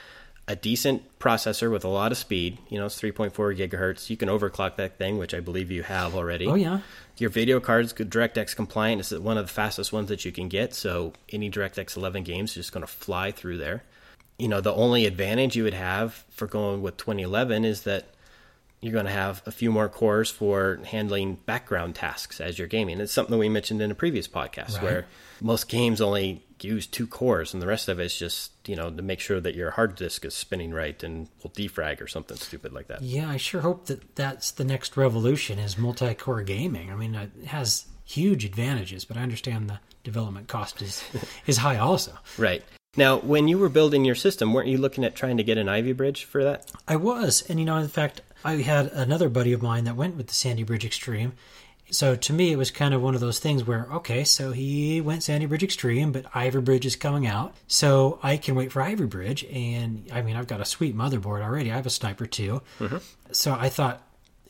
a 0.47 0.55
decent 0.55 1.03
processor 1.21 1.71
with 1.71 1.83
a 1.85 1.87
lot 1.87 2.11
of 2.11 2.17
speed. 2.17 2.57
You 2.69 2.79
know, 2.79 2.87
it's 2.87 2.99
3.4 2.99 3.31
gigahertz. 3.55 4.09
You 4.09 4.17
can 4.17 4.27
overclock 4.29 4.75
that 4.77 4.97
thing, 4.97 5.17
which 5.17 5.33
I 5.33 5.39
believe 5.39 5.71
you 5.71 5.83
have 5.83 6.15
already. 6.15 6.47
Oh 6.47 6.55
yeah. 6.55 6.79
Your 7.17 7.29
video 7.29 7.59
card's 7.59 7.93
DirectX 7.93 8.55
compliant. 8.55 8.99
It's 9.01 9.11
one 9.11 9.37
of 9.37 9.45
the 9.45 9.53
fastest 9.53 9.93
ones 9.93 10.09
that 10.09 10.25
you 10.25 10.31
can 10.31 10.49
get. 10.49 10.73
So 10.73 11.13
any 11.29 11.49
DirectX 11.51 11.95
11 11.95 12.23
games 12.23 12.55
just 12.55 12.71
going 12.71 12.81
to 12.85 12.91
fly 12.91 13.31
through 13.31 13.57
there. 13.59 13.83
You 14.39 14.47
know, 14.47 14.59
the 14.59 14.73
only 14.73 15.05
advantage 15.05 15.55
you 15.55 15.63
would 15.63 15.75
have 15.75 16.25
for 16.31 16.47
going 16.47 16.81
with 16.81 16.97
2011 16.97 17.63
is 17.63 17.83
that 17.83 18.07
you're 18.79 18.93
going 18.93 19.05
to 19.05 19.11
have 19.11 19.43
a 19.45 19.51
few 19.51 19.71
more 19.71 19.87
cores 19.87 20.31
for 20.31 20.79
handling 20.87 21.35
background 21.45 21.93
tasks 21.93 22.41
as 22.41 22.57
you're 22.57 22.67
gaming. 22.67 22.99
It's 22.99 23.13
something 23.13 23.37
we 23.37 23.47
mentioned 23.49 23.79
in 23.83 23.91
a 23.91 23.95
previous 23.95 24.27
podcast 24.27 24.73
Right. 24.77 24.83
where 24.83 25.05
most 25.39 25.67
games 25.69 26.01
only 26.01 26.43
use 26.63 26.87
two 26.87 27.07
cores 27.07 27.53
and 27.53 27.61
the 27.61 27.67
rest 27.67 27.89
of 27.89 27.99
it's 27.99 28.17
just, 28.17 28.51
you 28.67 28.75
know, 28.75 28.89
to 28.89 29.01
make 29.01 29.19
sure 29.19 29.39
that 29.39 29.55
your 29.55 29.71
hard 29.71 29.95
disk 29.95 30.25
is 30.25 30.33
spinning 30.33 30.71
right 30.73 31.01
and 31.03 31.27
will 31.41 31.51
defrag 31.51 32.01
or 32.01 32.07
something 32.07 32.37
stupid 32.37 32.73
like 32.73 32.87
that. 32.87 33.01
Yeah, 33.01 33.29
I 33.29 33.37
sure 33.37 33.61
hope 33.61 33.87
that 33.87 34.15
that's 34.15 34.51
the 34.51 34.63
next 34.63 34.97
revolution 34.97 35.59
is 35.59 35.77
multi-core 35.77 36.43
gaming. 36.43 36.91
I 36.91 36.95
mean, 36.95 37.15
it 37.15 37.31
has 37.47 37.85
huge 38.05 38.45
advantages, 38.45 39.05
but 39.05 39.17
I 39.17 39.21
understand 39.21 39.69
the 39.69 39.79
development 40.03 40.47
cost 40.47 40.81
is 40.81 41.03
is 41.47 41.57
high 41.57 41.77
also. 41.77 42.13
Right. 42.37 42.63
Now, 42.97 43.19
when 43.19 43.47
you 43.47 43.57
were 43.57 43.69
building 43.69 44.03
your 44.03 44.15
system, 44.15 44.53
weren't 44.53 44.67
you 44.67 44.77
looking 44.77 45.05
at 45.05 45.15
trying 45.15 45.37
to 45.37 45.43
get 45.43 45.57
an 45.57 45.69
Ivy 45.69 45.93
Bridge 45.93 46.25
for 46.25 46.43
that? 46.43 46.69
I 46.87 46.97
was, 46.97 47.41
and 47.47 47.57
you 47.57 47.65
know, 47.65 47.77
in 47.77 47.87
fact, 47.87 48.21
I 48.43 48.55
had 48.55 48.87
another 48.87 49.29
buddy 49.29 49.53
of 49.53 49.61
mine 49.61 49.85
that 49.85 49.95
went 49.95 50.17
with 50.17 50.27
the 50.27 50.33
Sandy 50.33 50.63
Bridge 50.63 50.83
Extreme. 50.83 51.33
So 51.91 52.15
to 52.15 52.33
me, 52.33 52.51
it 52.51 52.55
was 52.57 52.71
kind 52.71 52.93
of 52.93 53.01
one 53.01 53.15
of 53.15 53.21
those 53.21 53.39
things 53.39 53.65
where, 53.65 53.87
okay, 53.91 54.23
so 54.23 54.51
he 54.51 55.01
went 55.01 55.23
Sandy 55.23 55.45
Bridge 55.45 55.63
Extreme, 55.63 56.13
but 56.13 56.25
Ivy 56.33 56.61
Bridge 56.61 56.85
is 56.85 56.95
coming 56.95 57.27
out, 57.27 57.55
so 57.67 58.19
I 58.23 58.37
can 58.37 58.55
wait 58.55 58.71
for 58.71 58.81
Ivy 58.81 59.05
Bridge. 59.05 59.43
And 59.45 60.07
I 60.11 60.21
mean, 60.21 60.35
I've 60.35 60.47
got 60.47 60.61
a 60.61 60.65
sweet 60.65 60.95
motherboard 60.95 61.41
already. 61.41 61.71
I 61.71 61.75
have 61.75 61.85
a 61.85 61.91
Sniper 61.91 62.25
too. 62.25 62.61
Mm-hmm. 62.79 62.97
So 63.31 63.53
I 63.53 63.69
thought, 63.69 64.01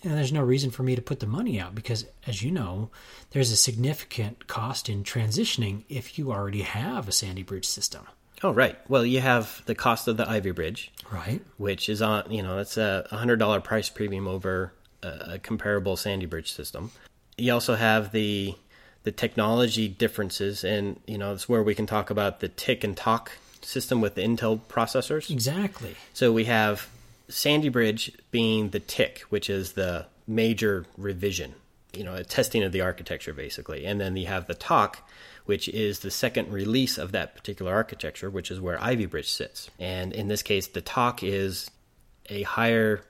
and 0.03 0.13
there's 0.13 0.33
no 0.33 0.43
reason 0.43 0.71
for 0.71 0.83
me 0.83 0.95
to 0.95 1.01
put 1.01 1.19
the 1.19 1.27
money 1.27 1.59
out 1.59 1.75
because, 1.75 2.05
as 2.25 2.41
you 2.41 2.51
know, 2.51 2.89
there's 3.31 3.51
a 3.51 3.57
significant 3.57 4.47
cost 4.47 4.89
in 4.89 5.03
transitioning 5.03 5.83
if 5.89 6.17
you 6.17 6.31
already 6.31 6.61
have 6.61 7.07
a 7.07 7.11
Sandy 7.11 7.43
Bridge 7.43 7.67
system, 7.67 8.05
Oh, 8.43 8.51
right. 8.51 8.77
Well, 8.89 9.05
you 9.05 9.21
have 9.21 9.61
the 9.65 9.75
cost 9.75 10.07
of 10.07 10.17
the 10.17 10.27
Ivy 10.27 10.51
Bridge, 10.51 10.91
right? 11.11 11.41
which 11.57 11.89
is 11.89 12.01
on, 12.01 12.31
you 12.31 12.41
know, 12.41 12.57
that's 12.57 12.77
a 12.77 13.05
$100 13.11 13.63
price 13.63 13.89
premium 13.89 14.27
over 14.27 14.73
a, 15.03 15.33
a 15.33 15.39
comparable 15.39 15.95
Sandy 15.95 16.25
Bridge 16.25 16.51
system. 16.51 16.91
You 17.37 17.53
also 17.53 17.75
have 17.75 18.11
the 18.11 18.55
the 19.03 19.11
technology 19.11 19.87
differences, 19.87 20.63
and, 20.63 20.99
you 21.07 21.17
know, 21.17 21.33
it's 21.33 21.49
where 21.49 21.63
we 21.63 21.73
can 21.73 21.87
tock 21.87 22.09
about 22.09 22.39
the 22.39 22.47
tick 22.47 22.83
and 22.83 22.95
tock 22.95 23.31
system 23.61 23.99
with 23.99 24.15
the 24.15 24.21
Intel 24.21 24.59
processors. 24.69 25.29
Exactly. 25.29 25.95
So 26.13 26.31
we 26.31 26.45
have 26.45 26.87
Sandy 27.27 27.69
Bridge 27.69 28.11
being 28.29 28.69
the 28.69 28.79
tick, 28.79 29.21
which 29.29 29.49
is 29.49 29.73
the 29.73 30.05
major 30.27 30.85
revision, 30.97 31.55
you 31.93 32.03
know, 32.03 32.15
a 32.15 32.23
testing 32.23 32.63
of 32.63 32.71
the 32.71 32.81
architecture 32.81 33.33
basically. 33.33 33.85
And 33.85 33.99
then 33.99 34.15
you 34.17 34.27
have 34.27 34.47
the 34.47 34.53
tock, 34.53 35.07
which 35.45 35.67
is 35.69 35.99
the 35.99 36.11
second 36.11 36.51
release 36.51 36.97
of 36.97 37.11
that 37.13 37.35
particular 37.35 37.73
architecture, 37.73 38.29
which 38.29 38.51
is 38.51 38.59
where 38.59 38.81
Ivy 38.81 39.07
Bridge 39.07 39.31
sits. 39.31 39.69
And 39.79 40.13
in 40.13 40.27
this 40.27 40.43
case, 40.43 40.67
the 40.67 40.81
talk 40.81 41.23
is 41.23 41.71
a 42.29 42.43
higher 42.43 43.03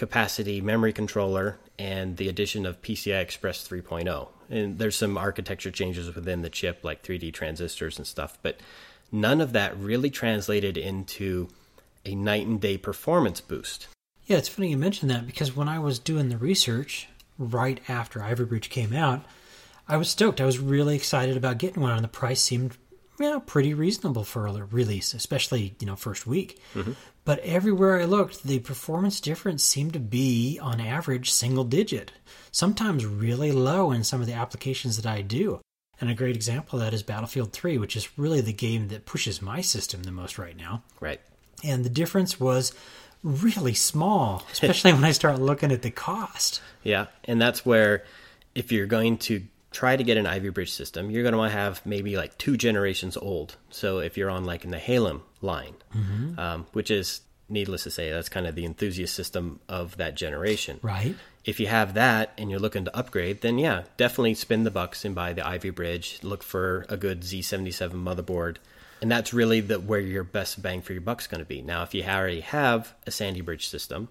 capacity 0.00 0.62
memory 0.62 0.94
controller 0.94 1.58
and 1.78 2.16
the 2.16 2.26
addition 2.26 2.64
of 2.64 2.80
PCI 2.80 3.20
Express 3.20 3.68
3.0. 3.68 4.28
And 4.48 4.78
there's 4.78 4.96
some 4.96 5.18
architecture 5.18 5.70
changes 5.70 6.14
within 6.14 6.40
the 6.40 6.48
chip, 6.48 6.82
like 6.82 7.02
3D 7.02 7.34
transistors 7.34 7.98
and 7.98 8.06
stuff, 8.06 8.38
but 8.40 8.58
none 9.12 9.42
of 9.42 9.52
that 9.52 9.76
really 9.76 10.08
translated 10.08 10.78
into 10.78 11.48
a 12.06 12.14
night 12.14 12.46
and 12.46 12.58
day 12.58 12.78
performance 12.78 13.42
boost. 13.42 13.88
Yeah, 14.24 14.38
it's 14.38 14.48
funny 14.48 14.70
you 14.70 14.78
mentioned 14.78 15.10
that 15.10 15.26
because 15.26 15.54
when 15.54 15.68
I 15.68 15.78
was 15.78 15.98
doing 15.98 16.30
the 16.30 16.38
research 16.38 17.06
right 17.38 17.78
after 17.86 18.22
Ivy 18.22 18.44
Bridge 18.44 18.70
came 18.70 18.94
out, 18.94 19.22
I 19.86 19.98
was 19.98 20.08
stoked. 20.08 20.40
I 20.40 20.46
was 20.46 20.58
really 20.58 20.96
excited 20.96 21.36
about 21.36 21.58
getting 21.58 21.82
one, 21.82 21.92
and 21.92 22.02
the 22.02 22.08
price 22.08 22.40
seemed 22.40 22.78
yeah 23.18 23.38
pretty 23.44 23.74
reasonable 23.74 24.24
for 24.24 24.46
a 24.46 24.52
release, 24.64 25.12
especially 25.12 25.74
you 25.78 25.86
know 25.86 25.96
first 25.96 26.26
week. 26.26 26.58
Mm-hmm. 26.74 26.92
But 27.24 27.38
everywhere 27.40 28.00
I 28.00 28.04
looked, 28.06 28.44
the 28.44 28.58
performance 28.60 29.20
difference 29.20 29.62
seemed 29.62 29.92
to 29.92 30.00
be 30.00 30.58
on 30.60 30.80
average 30.80 31.30
single 31.30 31.64
digit, 31.64 32.12
sometimes 32.50 33.04
really 33.06 33.52
low 33.52 33.92
in 33.92 34.04
some 34.04 34.20
of 34.20 34.26
the 34.26 34.32
applications 34.34 34.96
that 34.96 35.06
I 35.06 35.22
do. 35.22 35.60
And 36.00 36.08
a 36.08 36.14
great 36.14 36.34
example 36.34 36.78
of 36.78 36.84
that 36.84 36.94
is 36.94 37.02
Battlefield 37.02 37.52
3, 37.52 37.76
which 37.76 37.94
is 37.94 38.18
really 38.18 38.40
the 38.40 38.54
game 38.54 38.88
that 38.88 39.04
pushes 39.04 39.42
my 39.42 39.60
system 39.60 40.02
the 40.02 40.10
most 40.12 40.38
right 40.38 40.56
now 40.56 40.82
Right. 40.98 41.20
and 41.62 41.84
the 41.84 41.90
difference 41.90 42.40
was 42.40 42.72
really 43.22 43.74
small, 43.74 44.42
especially 44.50 44.92
when 44.94 45.04
I 45.04 45.12
start 45.12 45.38
looking 45.38 45.70
at 45.70 45.82
the 45.82 45.90
cost. 45.90 46.62
Yeah. 46.82 47.06
And 47.24 47.40
that's 47.40 47.66
where 47.66 48.04
if 48.54 48.72
you're 48.72 48.86
going 48.86 49.18
to 49.18 49.42
try 49.70 49.96
to 49.96 50.02
get 50.02 50.16
an 50.16 50.26
Ivy 50.26 50.50
Bridge 50.50 50.72
system, 50.72 51.10
you're 51.10 51.22
going 51.22 51.32
to 51.32 51.38
want 51.38 51.52
to 51.52 51.58
have 51.58 51.84
maybe 51.86 52.16
like 52.16 52.36
two 52.38 52.56
generations 52.56 53.16
old. 53.16 53.56
So 53.70 53.98
if 53.98 54.16
you're 54.16 54.30
on 54.30 54.44
like 54.44 54.64
in 54.64 54.70
Nehalem 54.70 55.22
line, 55.40 55.74
um, 56.38 56.66
which 56.72 56.90
is 56.90 57.20
needless 57.48 57.84
to 57.84 57.90
say, 57.90 58.10
that's 58.10 58.28
kind 58.28 58.46
of 58.46 58.54
the 58.54 58.64
enthusiast 58.64 59.14
system 59.14 59.60
of 59.68 59.96
that 59.96 60.14
generation. 60.14 60.80
Right. 60.82 61.14
If 61.44 61.58
you 61.58 61.68
have 61.68 61.94
that 61.94 62.32
and 62.36 62.50
you're 62.50 62.60
looking 62.60 62.84
to 62.84 62.96
upgrade, 62.96 63.40
then 63.40 63.58
yeah, 63.58 63.84
definitely 63.96 64.34
spend 64.34 64.66
the 64.66 64.70
bucks 64.70 65.04
and 65.04 65.14
buy 65.14 65.32
the 65.32 65.46
Ivy 65.46 65.70
Bridge. 65.70 66.18
Look 66.22 66.42
for 66.42 66.84
a 66.88 66.96
good 66.96 67.22
Z77 67.22 67.92
motherboard. 67.92 68.56
And 69.00 69.10
that's 69.10 69.32
really 69.32 69.60
the 69.60 69.80
where 69.80 70.00
your 70.00 70.24
best 70.24 70.60
bang 70.60 70.82
for 70.82 70.92
your 70.92 71.00
buck's 71.00 71.26
going 71.26 71.38
to 71.38 71.46
be. 71.46 71.62
Now, 71.62 71.82
if 71.82 71.94
you 71.94 72.04
already 72.04 72.40
have 72.40 72.92
a 73.06 73.10
Sandy 73.10 73.40
Bridge 73.40 73.68
system, 73.68 74.08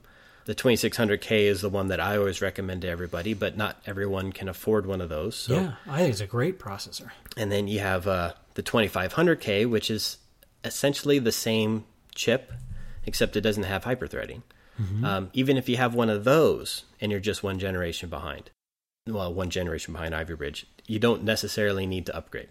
the 0.49 0.55
2600K 0.55 1.41
is 1.43 1.61
the 1.61 1.69
one 1.69 1.89
that 1.89 1.99
I 1.99 2.17
always 2.17 2.41
recommend 2.41 2.81
to 2.81 2.89
everybody, 2.89 3.35
but 3.35 3.55
not 3.55 3.77
everyone 3.85 4.31
can 4.31 4.49
afford 4.49 4.87
one 4.87 4.99
of 4.99 5.07
those. 5.07 5.35
So 5.35 5.53
Yeah, 5.53 5.73
I 5.85 5.99
think 5.99 6.09
it's 6.09 6.21
a 6.21 6.25
great 6.25 6.57
processor. 6.57 7.11
and 7.37 7.51
then 7.51 7.67
you 7.67 7.81
have 7.81 8.07
uh, 8.07 8.33
the 8.55 8.63
2500K, 8.63 9.69
which 9.69 9.91
is 9.91 10.17
essentially 10.63 11.19
the 11.19 11.31
same 11.31 11.85
chip, 12.15 12.51
except 13.05 13.35
it 13.35 13.41
doesn't 13.41 13.61
have 13.63 13.83
hyperthreading. 13.83 14.41
Um, 15.03 15.29
even 15.33 15.55
if 15.55 15.69
you 15.69 15.77
have 15.77 15.93
one 15.93 16.09
of 16.09 16.23
those 16.23 16.85
and 16.99 17.11
you're 17.11 17.19
just 17.19 17.43
one 17.43 17.59
generation 17.59 18.09
behind, 18.09 18.49
well, 19.05 19.31
one 19.31 19.51
generation 19.51 19.93
behind 19.93 20.15
Ivy 20.15 20.33
Bridge, 20.33 20.65
you 20.87 20.97
don't 20.97 21.23
necessarily 21.23 21.85
need 21.85 22.07
to 22.07 22.15
upgrade. 22.15 22.47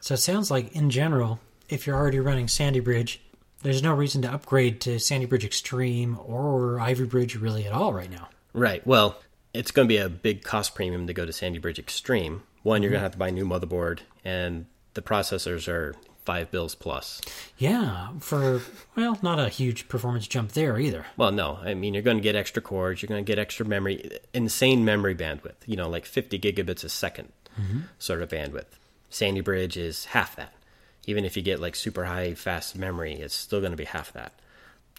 So 0.00 0.14
it 0.14 0.18
sounds 0.20 0.50
like, 0.50 0.72
in 0.74 0.88
general, 0.88 1.38
if 1.68 1.86
you're 1.86 1.96
already 1.96 2.20
running 2.20 2.48
Sandy 2.48 2.80
Bridge, 2.80 3.20
there's 3.62 3.82
no 3.82 3.92
reason 3.94 4.22
to 4.22 4.32
upgrade 4.32 4.80
to 4.82 4.98
Sandy 4.98 5.26
Bridge 5.26 5.44
Extreme 5.44 6.18
or 6.24 6.80
Ivy 6.80 7.04
Bridge 7.04 7.36
really 7.36 7.66
at 7.66 7.72
all 7.72 7.92
right 7.92 8.10
now. 8.10 8.28
Right. 8.52 8.86
Well, 8.86 9.18
it's 9.54 9.70
going 9.70 9.86
to 9.86 9.88
be 9.88 9.98
a 9.98 10.08
big 10.08 10.42
cost 10.42 10.74
premium 10.74 11.06
to 11.06 11.12
go 11.12 11.24
to 11.24 11.32
Sandy 11.32 11.58
Bridge 11.58 11.78
Extreme. 11.78 12.42
One, 12.62 12.82
you're 12.82 12.90
going 12.90 12.98
to 12.98 12.98
mm-hmm. 12.98 13.02
have 13.04 13.12
to 13.12 13.18
buy 13.18 13.28
a 13.28 13.32
new 13.32 13.44
motherboard, 13.44 14.00
and 14.24 14.66
the 14.94 15.02
processors 15.02 15.68
are 15.68 15.94
five 16.24 16.50
bills 16.50 16.74
plus. 16.74 17.20
Yeah, 17.58 18.10
for, 18.20 18.62
well, 18.96 19.18
not 19.22 19.38
a 19.38 19.48
huge 19.48 19.88
performance 19.88 20.26
jump 20.28 20.52
there 20.52 20.78
either. 20.78 21.06
Well, 21.16 21.32
no, 21.32 21.58
I 21.62 21.74
mean 21.74 21.94
you're 21.94 22.02
going 22.02 22.18
to 22.18 22.22
get 22.22 22.36
extra 22.36 22.62
cores, 22.62 23.02
you're 23.02 23.08
going 23.08 23.24
to 23.24 23.28
get 23.28 23.38
extra 23.38 23.66
memory, 23.66 24.18
insane 24.32 24.84
memory 24.84 25.14
bandwidth. 25.14 25.56
You 25.66 25.76
know, 25.76 25.88
like 25.88 26.06
50 26.06 26.38
gigabits 26.38 26.84
a 26.84 26.88
2nd 26.88 27.26
mm-hmm. 27.60 27.80
sort 27.98 28.22
of 28.22 28.28
bandwidth. 28.28 28.78
Sandy 29.10 29.40
Bridge 29.40 29.76
is 29.76 30.06
half 30.06 30.36
that. 30.36 30.54
Even 31.06 31.24
if 31.24 31.36
you 31.36 31.42
get 31.42 31.60
like 31.60 31.74
super 31.74 32.04
high 32.04 32.34
fast 32.34 32.76
memory, 32.76 33.14
it's 33.14 33.34
still 33.34 33.60
going 33.60 33.72
to 33.72 33.76
be 33.76 33.84
half 33.84 34.12
that. 34.12 34.32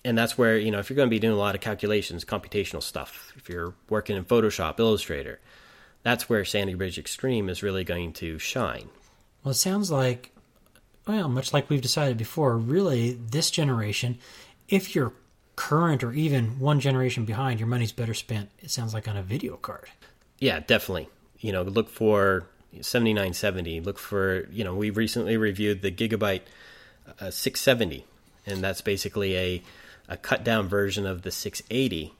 And 0.05 0.17
that's 0.17 0.37
where 0.37 0.57
you 0.57 0.71
know 0.71 0.79
if 0.79 0.89
you're 0.89 0.95
going 0.95 1.07
to 1.07 1.15
be 1.15 1.19
doing 1.19 1.33
a 1.33 1.37
lot 1.37 1.55
of 1.55 1.61
calculations, 1.61 2.25
computational 2.25 2.83
stuff, 2.83 3.31
if 3.35 3.49
you're 3.49 3.73
working 3.89 4.17
in 4.17 4.25
Photoshop, 4.25 4.79
Illustrator, 4.79 5.39
that's 6.03 6.29
where 6.29 6.43
Sandy 6.43 6.73
Bridge 6.73 6.99
Extreme 6.99 7.49
is 7.49 7.63
really 7.63 7.83
going 7.83 8.13
to 8.13 8.37
shine. 8.37 8.89
Well, 9.43 9.51
it 9.51 9.55
sounds 9.55 9.91
like, 9.91 10.31
well, 11.07 11.29
much 11.29 11.53
like 11.53 11.69
we've 11.69 11.81
decided 11.81 12.17
before, 12.17 12.57
really 12.57 13.13
this 13.13 13.49
generation, 13.49 14.17
if 14.67 14.95
you're 14.95 15.13
current 15.55 16.03
or 16.03 16.11
even 16.13 16.59
one 16.59 16.79
generation 16.79 17.25
behind, 17.25 17.59
your 17.59 17.67
money's 17.67 17.91
better 17.91 18.13
spent, 18.13 18.49
it 18.59 18.71
sounds 18.71 18.93
like 18.93 19.07
on 19.07 19.17
a 19.17 19.23
video 19.23 19.55
card. 19.55 19.89
Yeah, 20.39 20.59
definitely. 20.59 21.09
You 21.39 21.51
know, 21.51 21.63
look 21.63 21.89
for 21.89 22.47
7970. 22.81 23.81
Look 23.81 23.99
for, 23.99 24.47
you 24.51 24.63
know, 24.63 24.75
we 24.75 24.89
recently 24.89 25.37
reviewed 25.37 25.81
the 25.81 25.91
Gigabyte 25.91 26.41
uh, 27.19 27.31
670, 27.31 28.05
and 28.45 28.63
that's 28.63 28.81
basically 28.81 29.37
a, 29.37 29.63
a 30.07 30.17
cut 30.17 30.43
down 30.43 30.67
version 30.67 31.05
of 31.05 31.21
the 31.21 31.31
680. 31.31 32.13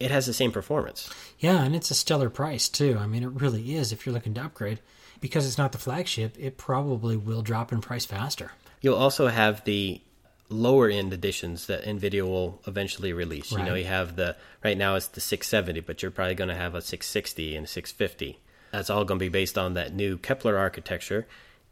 It 0.00 0.10
has 0.10 0.26
the 0.26 0.32
same 0.32 0.50
performance. 0.50 1.08
Yeah, 1.38 1.62
and 1.62 1.76
it's 1.76 1.90
a 1.90 1.94
stellar 1.94 2.30
price 2.30 2.68
too. 2.68 2.96
I 2.98 3.06
mean, 3.06 3.22
it 3.22 3.30
really 3.30 3.76
is 3.76 3.92
if 3.92 4.04
you're 4.04 4.14
looking 4.14 4.34
to 4.34 4.44
upgrade. 4.44 4.80
Because 5.20 5.46
it's 5.46 5.58
not 5.58 5.70
the 5.70 5.78
flagship, 5.78 6.36
it 6.36 6.58
probably 6.58 7.16
will 7.16 7.42
drop 7.42 7.72
in 7.72 7.80
price 7.80 8.04
faster. 8.04 8.50
You'll 8.80 8.96
also 8.96 9.28
have 9.28 9.62
the 9.62 10.00
lower 10.48 10.88
end 10.88 11.12
editions 11.12 11.66
that 11.66 11.84
Nvidia 11.84 12.22
will 12.22 12.60
eventually 12.66 13.12
release. 13.12 13.52
You 13.52 13.58
know, 13.58 13.74
you 13.74 13.84
have 13.84 14.16
the 14.16 14.36
right 14.62 14.76
now 14.76 14.96
it's 14.96 15.06
the 15.06 15.20
670, 15.20 15.80
but 15.80 16.02
you're 16.02 16.10
probably 16.10 16.34
going 16.34 16.48
to 16.48 16.56
have 16.56 16.74
a 16.74 16.82
660 16.82 17.56
and 17.56 17.68
650. 17.68 18.38
That's 18.72 18.90
all 18.90 19.04
going 19.04 19.20
to 19.20 19.24
be 19.24 19.28
based 19.28 19.56
on 19.56 19.74
that 19.74 19.94
new 19.94 20.16
Kepler 20.18 20.58
architecture. 20.58 21.26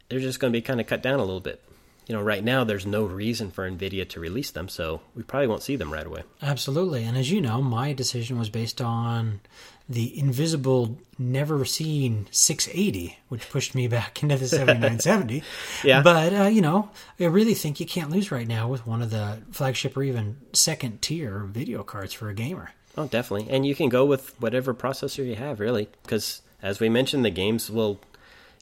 They're 0.09 0.19
just 0.19 0.39
going 0.39 0.53
to 0.53 0.57
be 0.57 0.61
kind 0.61 0.79
of 0.79 0.87
cut 0.87 1.01
down 1.03 1.19
a 1.19 1.25
little 1.25 1.39
bit. 1.39 1.61
you 2.07 2.15
know, 2.15 2.21
right 2.21 2.43
now 2.43 2.63
there's 2.63 2.85
no 2.85 3.03
reason 3.03 3.51
for 3.51 3.69
NVIDIA 3.69 4.07
to 4.09 4.19
release 4.19 4.51
them, 4.51 4.67
so 4.69 5.01
we 5.15 5.23
probably 5.23 5.47
won't 5.47 5.63
see 5.63 5.75
them 5.75 5.91
right 5.93 6.05
away. 6.05 6.23
Absolutely. 6.41 7.03
And 7.03 7.17
as 7.17 7.31
you 7.31 7.39
know, 7.41 7.61
my 7.61 7.93
decision 7.93 8.37
was 8.37 8.49
based 8.49 8.81
on 8.81 9.39
the 9.87 10.17
invisible, 10.19 10.97
never 11.17 11.63
seen 11.65 12.27
680, 12.31 13.17
which 13.29 13.49
pushed 13.49 13.75
me 13.75 13.87
back 13.87 14.21
into 14.23 14.37
the 14.37 14.47
7970. 14.47 15.43
Yeah. 15.83 16.01
But, 16.01 16.33
uh, 16.33 16.43
you 16.45 16.61
know, 16.61 16.89
I 17.19 17.25
really 17.25 17.53
think 17.53 17.79
you 17.79 17.85
can't 17.85 18.09
lose 18.11 18.31
right 18.31 18.47
now 18.47 18.67
with 18.67 18.85
one 18.85 19.01
of 19.01 19.09
the 19.09 19.39
flagship 19.51 19.95
or 19.97 20.03
even 20.03 20.37
second 20.53 21.01
tier 21.01 21.39
video 21.39 21.83
cards 21.83 22.13
for 22.13 22.29
a 22.29 22.33
gamer. 22.33 22.71
Oh, 22.97 23.07
definitely. 23.07 23.49
And 23.49 23.65
you 23.65 23.73
can 23.73 23.87
go 23.89 24.05
with 24.05 24.39
whatever 24.41 24.73
processor 24.73 25.25
you 25.25 25.35
have, 25.35 25.59
really, 25.61 25.87
because 26.03 26.41
as 26.61 26.79
we 26.79 26.89
mentioned, 26.89 27.25
the 27.25 27.29
games 27.29 27.69
will, 27.69 27.99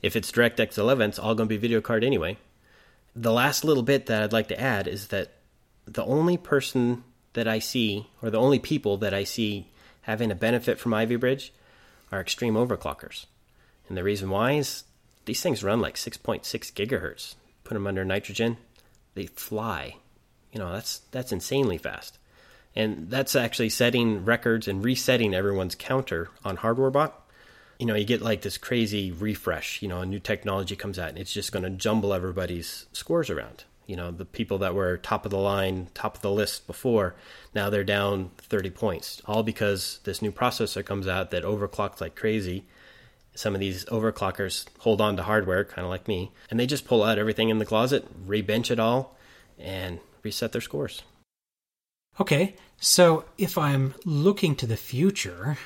if 0.01 0.15
it's 0.15 0.31
DirectX 0.31 0.77
11, 0.77 1.09
it's 1.09 1.19
all 1.19 1.35
going 1.35 1.47
to 1.47 1.53
be 1.53 1.57
video 1.57 1.81
card 1.81 2.03
anyway. 2.03 2.37
The 3.15 3.33
last 3.33 3.63
little 3.63 3.83
bit 3.83 4.05
that 4.05 4.23
I'd 4.23 4.33
like 4.33 4.47
to 4.49 4.59
add 4.59 4.87
is 4.87 5.07
that 5.07 5.33
the 5.85 6.05
only 6.05 6.37
person 6.37 7.03
that 7.33 7.47
I 7.47 7.59
see, 7.59 8.07
or 8.21 8.29
the 8.29 8.39
only 8.39 8.59
people 8.59 8.97
that 8.97 9.13
I 9.13 9.23
see 9.23 9.67
having 10.01 10.31
a 10.31 10.35
benefit 10.35 10.79
from 10.79 10.93
Ivy 10.93 11.15
Bridge, 11.15 11.53
are 12.11 12.21
extreme 12.21 12.55
overclockers. 12.55 13.25
And 13.87 13.97
the 13.97 14.03
reason 14.03 14.29
why 14.29 14.53
is 14.53 14.83
these 15.25 15.41
things 15.41 15.63
run 15.63 15.81
like 15.81 15.95
6.6 15.95 16.41
gigahertz. 16.43 17.35
Put 17.63 17.73
them 17.73 17.87
under 17.87 18.05
nitrogen, 18.05 18.57
they 19.13 19.27
fly. 19.27 19.95
You 20.51 20.59
know, 20.59 20.71
that's 20.71 20.99
that's 21.11 21.31
insanely 21.31 21.77
fast. 21.77 22.17
And 22.75 23.09
that's 23.09 23.35
actually 23.35 23.69
setting 23.69 24.25
records 24.25 24.67
and 24.67 24.83
resetting 24.83 25.33
everyone's 25.33 25.75
counter 25.75 26.29
on 26.43 26.57
hardware 26.57 26.89
bot. 26.89 27.28
You 27.79 27.85
know, 27.85 27.95
you 27.95 28.05
get 28.05 28.21
like 28.21 28.41
this 28.41 28.57
crazy 28.57 29.11
refresh, 29.11 29.81
you 29.81 29.87
know, 29.87 30.01
a 30.01 30.05
new 30.05 30.19
technology 30.19 30.75
comes 30.75 30.99
out 30.99 31.09
and 31.09 31.17
it's 31.17 31.33
just 31.33 31.51
going 31.51 31.63
to 31.63 31.69
jumble 31.69 32.13
everybody's 32.13 32.85
scores 32.91 33.29
around. 33.29 33.63
You 33.87 33.95
know, 33.95 34.11
the 34.11 34.25
people 34.25 34.59
that 34.59 34.75
were 34.75 34.97
top 34.97 35.25
of 35.25 35.31
the 35.31 35.39
line, 35.39 35.87
top 35.95 36.15
of 36.15 36.21
the 36.21 36.29
list 36.29 36.67
before, 36.67 37.15
now 37.55 37.71
they're 37.71 37.83
down 37.83 38.29
30 38.37 38.69
points, 38.69 39.21
all 39.25 39.41
because 39.41 39.99
this 40.03 40.21
new 40.21 40.31
processor 40.31 40.85
comes 40.85 41.07
out 41.07 41.31
that 41.31 41.43
overclocks 41.43 41.99
like 41.99 42.15
crazy. 42.15 42.65
Some 43.33 43.55
of 43.55 43.61
these 43.61 43.85
overclockers 43.85 44.67
hold 44.79 45.01
on 45.01 45.15
to 45.15 45.23
hardware, 45.23 45.63
kind 45.63 45.85
of 45.85 45.89
like 45.89 46.07
me, 46.07 46.31
and 46.51 46.59
they 46.59 46.67
just 46.67 46.85
pull 46.85 47.01
out 47.01 47.17
everything 47.17 47.49
in 47.49 47.57
the 47.57 47.65
closet, 47.65 48.05
rebench 48.27 48.69
it 48.69 48.79
all, 48.79 49.17
and 49.57 49.99
reset 50.21 50.51
their 50.51 50.61
scores. 50.61 51.01
Okay, 52.19 52.55
so 52.79 53.25
if 53.37 53.57
I'm 53.57 53.95
looking 54.05 54.55
to 54.57 54.67
the 54.67 54.77
future, 54.77 55.57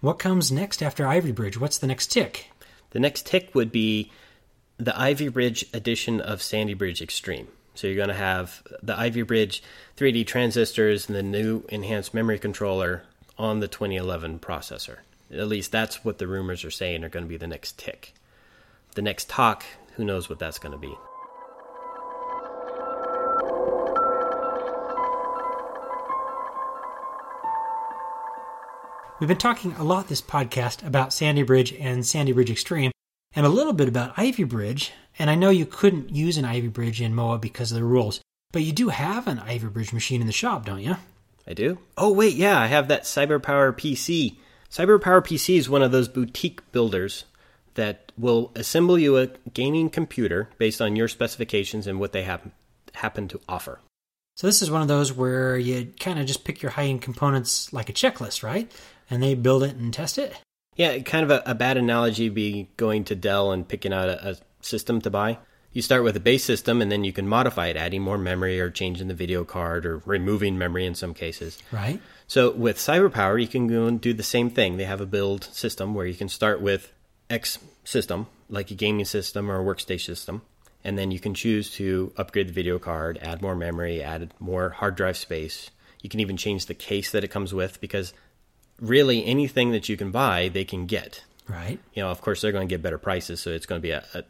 what 0.00 0.18
comes 0.18 0.52
next 0.52 0.82
after 0.82 1.06
Ivy 1.06 1.32
Bridge? 1.32 1.58
What's 1.58 1.78
the 1.78 1.86
next 1.86 2.08
tick? 2.08 2.50
The 2.90 3.00
next 3.00 3.26
tick 3.26 3.54
would 3.54 3.72
be 3.72 4.10
the 4.78 4.98
Ivy 4.98 5.28
Bridge 5.28 5.64
edition 5.72 6.20
of 6.20 6.42
Sandy 6.42 6.74
Bridge 6.74 7.00
Extreme. 7.00 7.48
So 7.74 7.86
you're 7.86 7.96
going 7.96 8.08
to 8.08 8.14
have 8.14 8.62
the 8.82 8.98
Ivy 8.98 9.22
Bridge 9.22 9.62
3D 9.96 10.26
transistors 10.26 11.08
and 11.08 11.16
the 11.16 11.22
new 11.22 11.64
enhanced 11.68 12.14
memory 12.14 12.38
controller 12.38 13.02
on 13.38 13.60
the 13.60 13.68
2011 13.68 14.38
processor. 14.38 14.98
At 15.30 15.48
least 15.48 15.72
that's 15.72 16.04
what 16.04 16.18
the 16.18 16.26
rumors 16.26 16.64
are 16.64 16.70
saying 16.70 17.04
are 17.04 17.08
going 17.08 17.24
to 17.24 17.28
be 17.28 17.36
the 17.36 17.46
next 17.46 17.78
tick. 17.78 18.14
The 18.94 19.02
next 19.02 19.28
tock, 19.28 19.64
who 19.96 20.04
knows 20.04 20.28
what 20.28 20.38
that's 20.38 20.58
going 20.58 20.72
to 20.72 20.78
be. 20.78 20.94
We've 29.18 29.28
been 29.28 29.38
talking 29.38 29.72
a 29.78 29.82
lot 29.82 30.08
this 30.08 30.20
podcast 30.20 30.86
about 30.86 31.10
Sandy 31.10 31.42
Bridge 31.42 31.72
and 31.72 32.04
Sandy 32.04 32.32
Bridge 32.32 32.50
Extreme, 32.50 32.92
and 33.34 33.46
a 33.46 33.48
little 33.48 33.72
bit 33.72 33.88
about 33.88 34.12
Ivy 34.18 34.44
Bridge. 34.44 34.92
And 35.18 35.30
I 35.30 35.34
know 35.34 35.48
you 35.48 35.64
couldn't 35.64 36.10
use 36.10 36.36
an 36.36 36.44
Ivy 36.44 36.68
Bridge 36.68 37.00
in 37.00 37.14
MOA 37.14 37.38
because 37.38 37.72
of 37.72 37.78
the 37.78 37.84
rules, 37.84 38.20
but 38.52 38.60
you 38.60 38.72
do 38.74 38.90
have 38.90 39.26
an 39.26 39.38
Ivy 39.38 39.68
Bridge 39.68 39.94
machine 39.94 40.20
in 40.20 40.26
the 40.26 40.34
shop, 40.34 40.66
don't 40.66 40.82
you? 40.82 40.96
I 41.46 41.54
do? 41.54 41.78
Oh, 41.96 42.12
wait, 42.12 42.34
yeah, 42.34 42.60
I 42.60 42.66
have 42.66 42.88
that 42.88 43.04
CyberPower 43.04 43.72
PC. 43.72 44.36
CyberPower 44.70 45.22
PC 45.22 45.56
is 45.56 45.70
one 45.70 45.82
of 45.82 45.92
those 45.92 46.08
boutique 46.08 46.70
builders 46.72 47.24
that 47.72 48.12
will 48.18 48.52
assemble 48.54 48.98
you 48.98 49.16
a 49.16 49.28
gaming 49.54 49.88
computer 49.88 50.50
based 50.58 50.82
on 50.82 50.94
your 50.94 51.08
specifications 51.08 51.86
and 51.86 51.98
what 51.98 52.12
they 52.12 52.24
have, 52.24 52.42
happen 52.92 53.28
to 53.28 53.40
offer. 53.48 53.80
So 54.36 54.46
this 54.46 54.60
is 54.60 54.70
one 54.70 54.82
of 54.82 54.88
those 54.88 55.14
where 55.14 55.56
you 55.56 55.94
kind 55.98 56.18
of 56.18 56.26
just 56.26 56.44
pick 56.44 56.60
your 56.60 56.72
high-end 56.72 57.00
components 57.00 57.72
like 57.72 57.88
a 57.88 57.94
checklist, 57.94 58.42
right? 58.42 58.70
And 59.08 59.22
they 59.22 59.34
build 59.34 59.62
it 59.62 59.76
and 59.76 59.92
test 59.92 60.18
it. 60.18 60.34
Yeah, 60.74 60.98
kind 60.98 61.24
of 61.24 61.30
a, 61.30 61.42
a 61.50 61.54
bad 61.54 61.76
analogy 61.76 62.28
be 62.28 62.68
going 62.76 63.04
to 63.04 63.14
Dell 63.14 63.52
and 63.52 63.66
picking 63.66 63.92
out 63.92 64.08
a, 64.08 64.30
a 64.30 64.36
system 64.60 65.00
to 65.02 65.10
buy. 65.10 65.38
You 65.72 65.82
start 65.82 66.04
with 66.04 66.16
a 66.16 66.20
base 66.20 66.44
system 66.44 66.80
and 66.80 66.90
then 66.90 67.04
you 67.04 67.12
can 67.12 67.28
modify 67.28 67.66
it, 67.66 67.76
adding 67.76 68.02
more 68.02 68.18
memory 68.18 68.58
or 68.60 68.70
changing 68.70 69.08
the 69.08 69.14
video 69.14 69.44
card 69.44 69.84
or 69.84 69.98
removing 70.06 70.56
memory 70.56 70.86
in 70.86 70.94
some 70.94 71.12
cases. 71.12 71.58
Right. 71.70 72.00
So 72.26 72.50
with 72.50 72.78
CyberPower, 72.78 73.40
you 73.40 73.46
can 73.46 73.66
go 73.66 73.86
and 73.86 74.00
do 74.00 74.12
the 74.14 74.22
same 74.22 74.50
thing. 74.50 74.76
They 74.76 74.84
have 74.84 75.00
a 75.02 75.06
build 75.06 75.44
system 75.44 75.94
where 75.94 76.06
you 76.06 76.14
can 76.14 76.28
start 76.28 76.60
with 76.60 76.92
X 77.28 77.58
system, 77.84 78.26
like 78.48 78.70
a 78.70 78.74
gaming 78.74 79.04
system 79.04 79.50
or 79.50 79.60
a 79.60 79.64
workstation 79.64 80.06
system, 80.06 80.42
and 80.82 80.96
then 80.96 81.10
you 81.10 81.20
can 81.20 81.34
choose 81.34 81.70
to 81.72 82.12
upgrade 82.16 82.48
the 82.48 82.52
video 82.52 82.78
card, 82.78 83.18
add 83.20 83.42
more 83.42 83.56
memory, 83.56 84.02
add 84.02 84.32
more 84.38 84.70
hard 84.70 84.96
drive 84.96 85.16
space. 85.16 85.70
You 86.00 86.08
can 86.08 86.20
even 86.20 86.36
change 86.36 86.66
the 86.66 86.74
case 86.74 87.10
that 87.10 87.24
it 87.24 87.28
comes 87.28 87.52
with 87.52 87.80
because 87.80 88.12
really 88.80 89.24
anything 89.24 89.72
that 89.72 89.88
you 89.88 89.96
can 89.96 90.10
buy, 90.10 90.48
they 90.48 90.64
can 90.64 90.86
get. 90.86 91.24
Right. 91.48 91.78
You 91.94 92.02
know, 92.02 92.10
of 92.10 92.20
course, 92.20 92.40
they're 92.40 92.52
going 92.52 92.68
to 92.68 92.72
get 92.72 92.82
better 92.82 92.98
prices, 92.98 93.40
so 93.40 93.50
it's 93.50 93.66
going 93.66 93.80
to 93.80 93.82
be 93.82 93.92
a, 93.92 94.04
a 94.14 94.24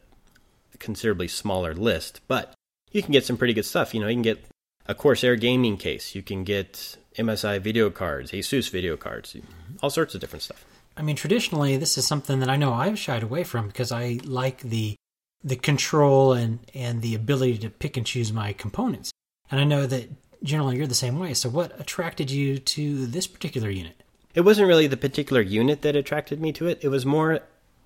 considerably 0.79 1.29
smaller 1.29 1.75
list, 1.75 2.21
but 2.29 2.55
you 2.93 3.03
can 3.03 3.13
get 3.13 3.25
some 3.25 3.37
pretty 3.37 3.55
good 3.55 3.65
stuff. 3.65 3.95
You 3.95 4.01
know, 4.01 4.09
you 4.09 4.15
can 4.15 4.23
get 4.23 4.45
a 4.87 4.95
Corsair 4.95 5.37
gaming 5.37 5.77
case, 5.77 6.15
you 6.15 6.23
can 6.23 6.45
get 6.45 6.97
MSI 7.17 7.61
video 7.61 7.91
cards, 7.91 8.33
Asus 8.33 8.71
video 8.71 8.97
cards, 8.97 9.37
all 9.83 9.91
sorts 9.91 10.15
of 10.15 10.21
different 10.21 10.43
stuff. 10.43 10.65
I 10.97 11.03
mean, 11.03 11.17
traditionally, 11.17 11.77
this 11.77 11.99
is 11.99 12.07
something 12.07 12.41
that 12.41 12.49
I 12.49 12.57
know 12.57 12.73
I've 12.73 12.99
shied 12.99 13.23
away 13.23 13.45
from 13.45 13.67
because 13.67 13.93
I 13.93 14.19
like 14.25 14.61
the 14.61 14.97
the 15.45 15.57
control 15.57 16.33
and 16.33 16.59
and 16.75 17.03
the 17.03 17.15
ability 17.15 17.59
to 17.59 17.71
pick 17.71 17.97
and 17.97 18.07
choose 18.07 18.33
my 18.33 18.53
components. 18.53 19.11
And 19.51 19.61
I 19.61 19.65
know 19.65 19.87
that 19.87 20.11
generally 20.43 20.77
you're 20.77 20.87
the 20.87 20.95
same 20.95 21.19
way. 21.19 21.35
So, 21.35 21.49
what 21.49 21.79
attracted 21.79 22.31
you 22.31 22.59
to 22.59 23.07
this 23.07 23.27
particular 23.27 23.69
unit? 23.71 24.03
It 24.37 24.45
wasn't 24.45 24.69
really 24.69 24.87
the 24.87 24.99
particular 24.99 25.41
unit 25.41 25.81
that 25.83 25.97
attracted 25.97 26.41
me 26.41 26.53
to 26.53 26.69
it. 26.69 26.79
It 26.83 26.89
was 26.89 27.07
more 27.07 27.41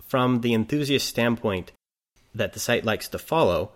from 0.07 0.41
the 0.41 0.53
enthusiast 0.53 1.09
standpoint 1.09 1.71
that 2.35 2.53
the 2.53 2.61
site 2.61 2.85
likes 2.85 3.07
to 3.09 3.19
follow. 3.19 3.71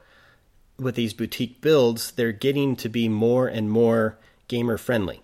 With 0.77 0.97
these 0.97 1.15
boutique 1.15 1.61
builds, 1.61 2.11
they're 2.11 2.33
getting 2.33 2.75
to 2.77 2.89
be 2.89 3.09
more 3.09 3.47
and 3.47 3.71
more 3.71 4.19
gamer 4.49 4.77
friendly. 4.77 5.23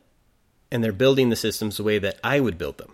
And 0.70 0.84
they're 0.84 0.92
building 0.92 1.28
the 1.28 1.36
systems 1.36 1.76
the 1.76 1.82
way 1.82 1.98
that 1.98 2.20
I 2.22 2.38
would 2.38 2.56
build 2.56 2.78
them. 2.78 2.92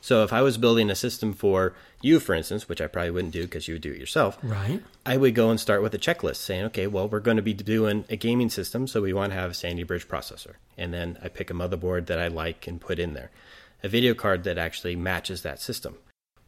So 0.00 0.22
if 0.22 0.32
I 0.32 0.40
was 0.40 0.56
building 0.56 0.88
a 0.88 0.94
system 0.94 1.32
for 1.32 1.74
you, 2.00 2.20
for 2.20 2.32
instance, 2.32 2.68
which 2.68 2.80
I 2.80 2.86
probably 2.86 3.10
wouldn't 3.10 3.32
do 3.32 3.42
because 3.42 3.66
you 3.66 3.74
would 3.74 3.82
do 3.82 3.90
it 3.90 3.98
yourself, 3.98 4.38
Right. 4.40 4.80
I 5.04 5.16
would 5.16 5.34
go 5.34 5.50
and 5.50 5.58
start 5.58 5.82
with 5.82 5.94
a 5.94 5.98
checklist 5.98 6.36
saying, 6.36 6.66
okay, 6.66 6.86
well, 6.86 7.08
we're 7.08 7.18
going 7.18 7.38
to 7.38 7.42
be 7.42 7.54
doing 7.54 8.04
a 8.08 8.14
gaming 8.14 8.50
system, 8.50 8.86
so 8.86 9.02
we 9.02 9.12
want 9.12 9.32
to 9.32 9.38
have 9.38 9.50
a 9.50 9.54
Sandy 9.54 9.82
Bridge 9.82 10.06
processor. 10.06 10.54
And 10.78 10.94
then 10.94 11.18
I 11.24 11.28
pick 11.28 11.50
a 11.50 11.54
motherboard 11.54 12.06
that 12.06 12.20
I 12.20 12.28
like 12.28 12.68
and 12.68 12.80
put 12.80 13.00
in 13.00 13.14
there, 13.14 13.32
a 13.82 13.88
video 13.88 14.14
card 14.14 14.44
that 14.44 14.58
actually 14.58 14.96
matches 14.96 15.42
that 15.42 15.60
system. 15.60 15.96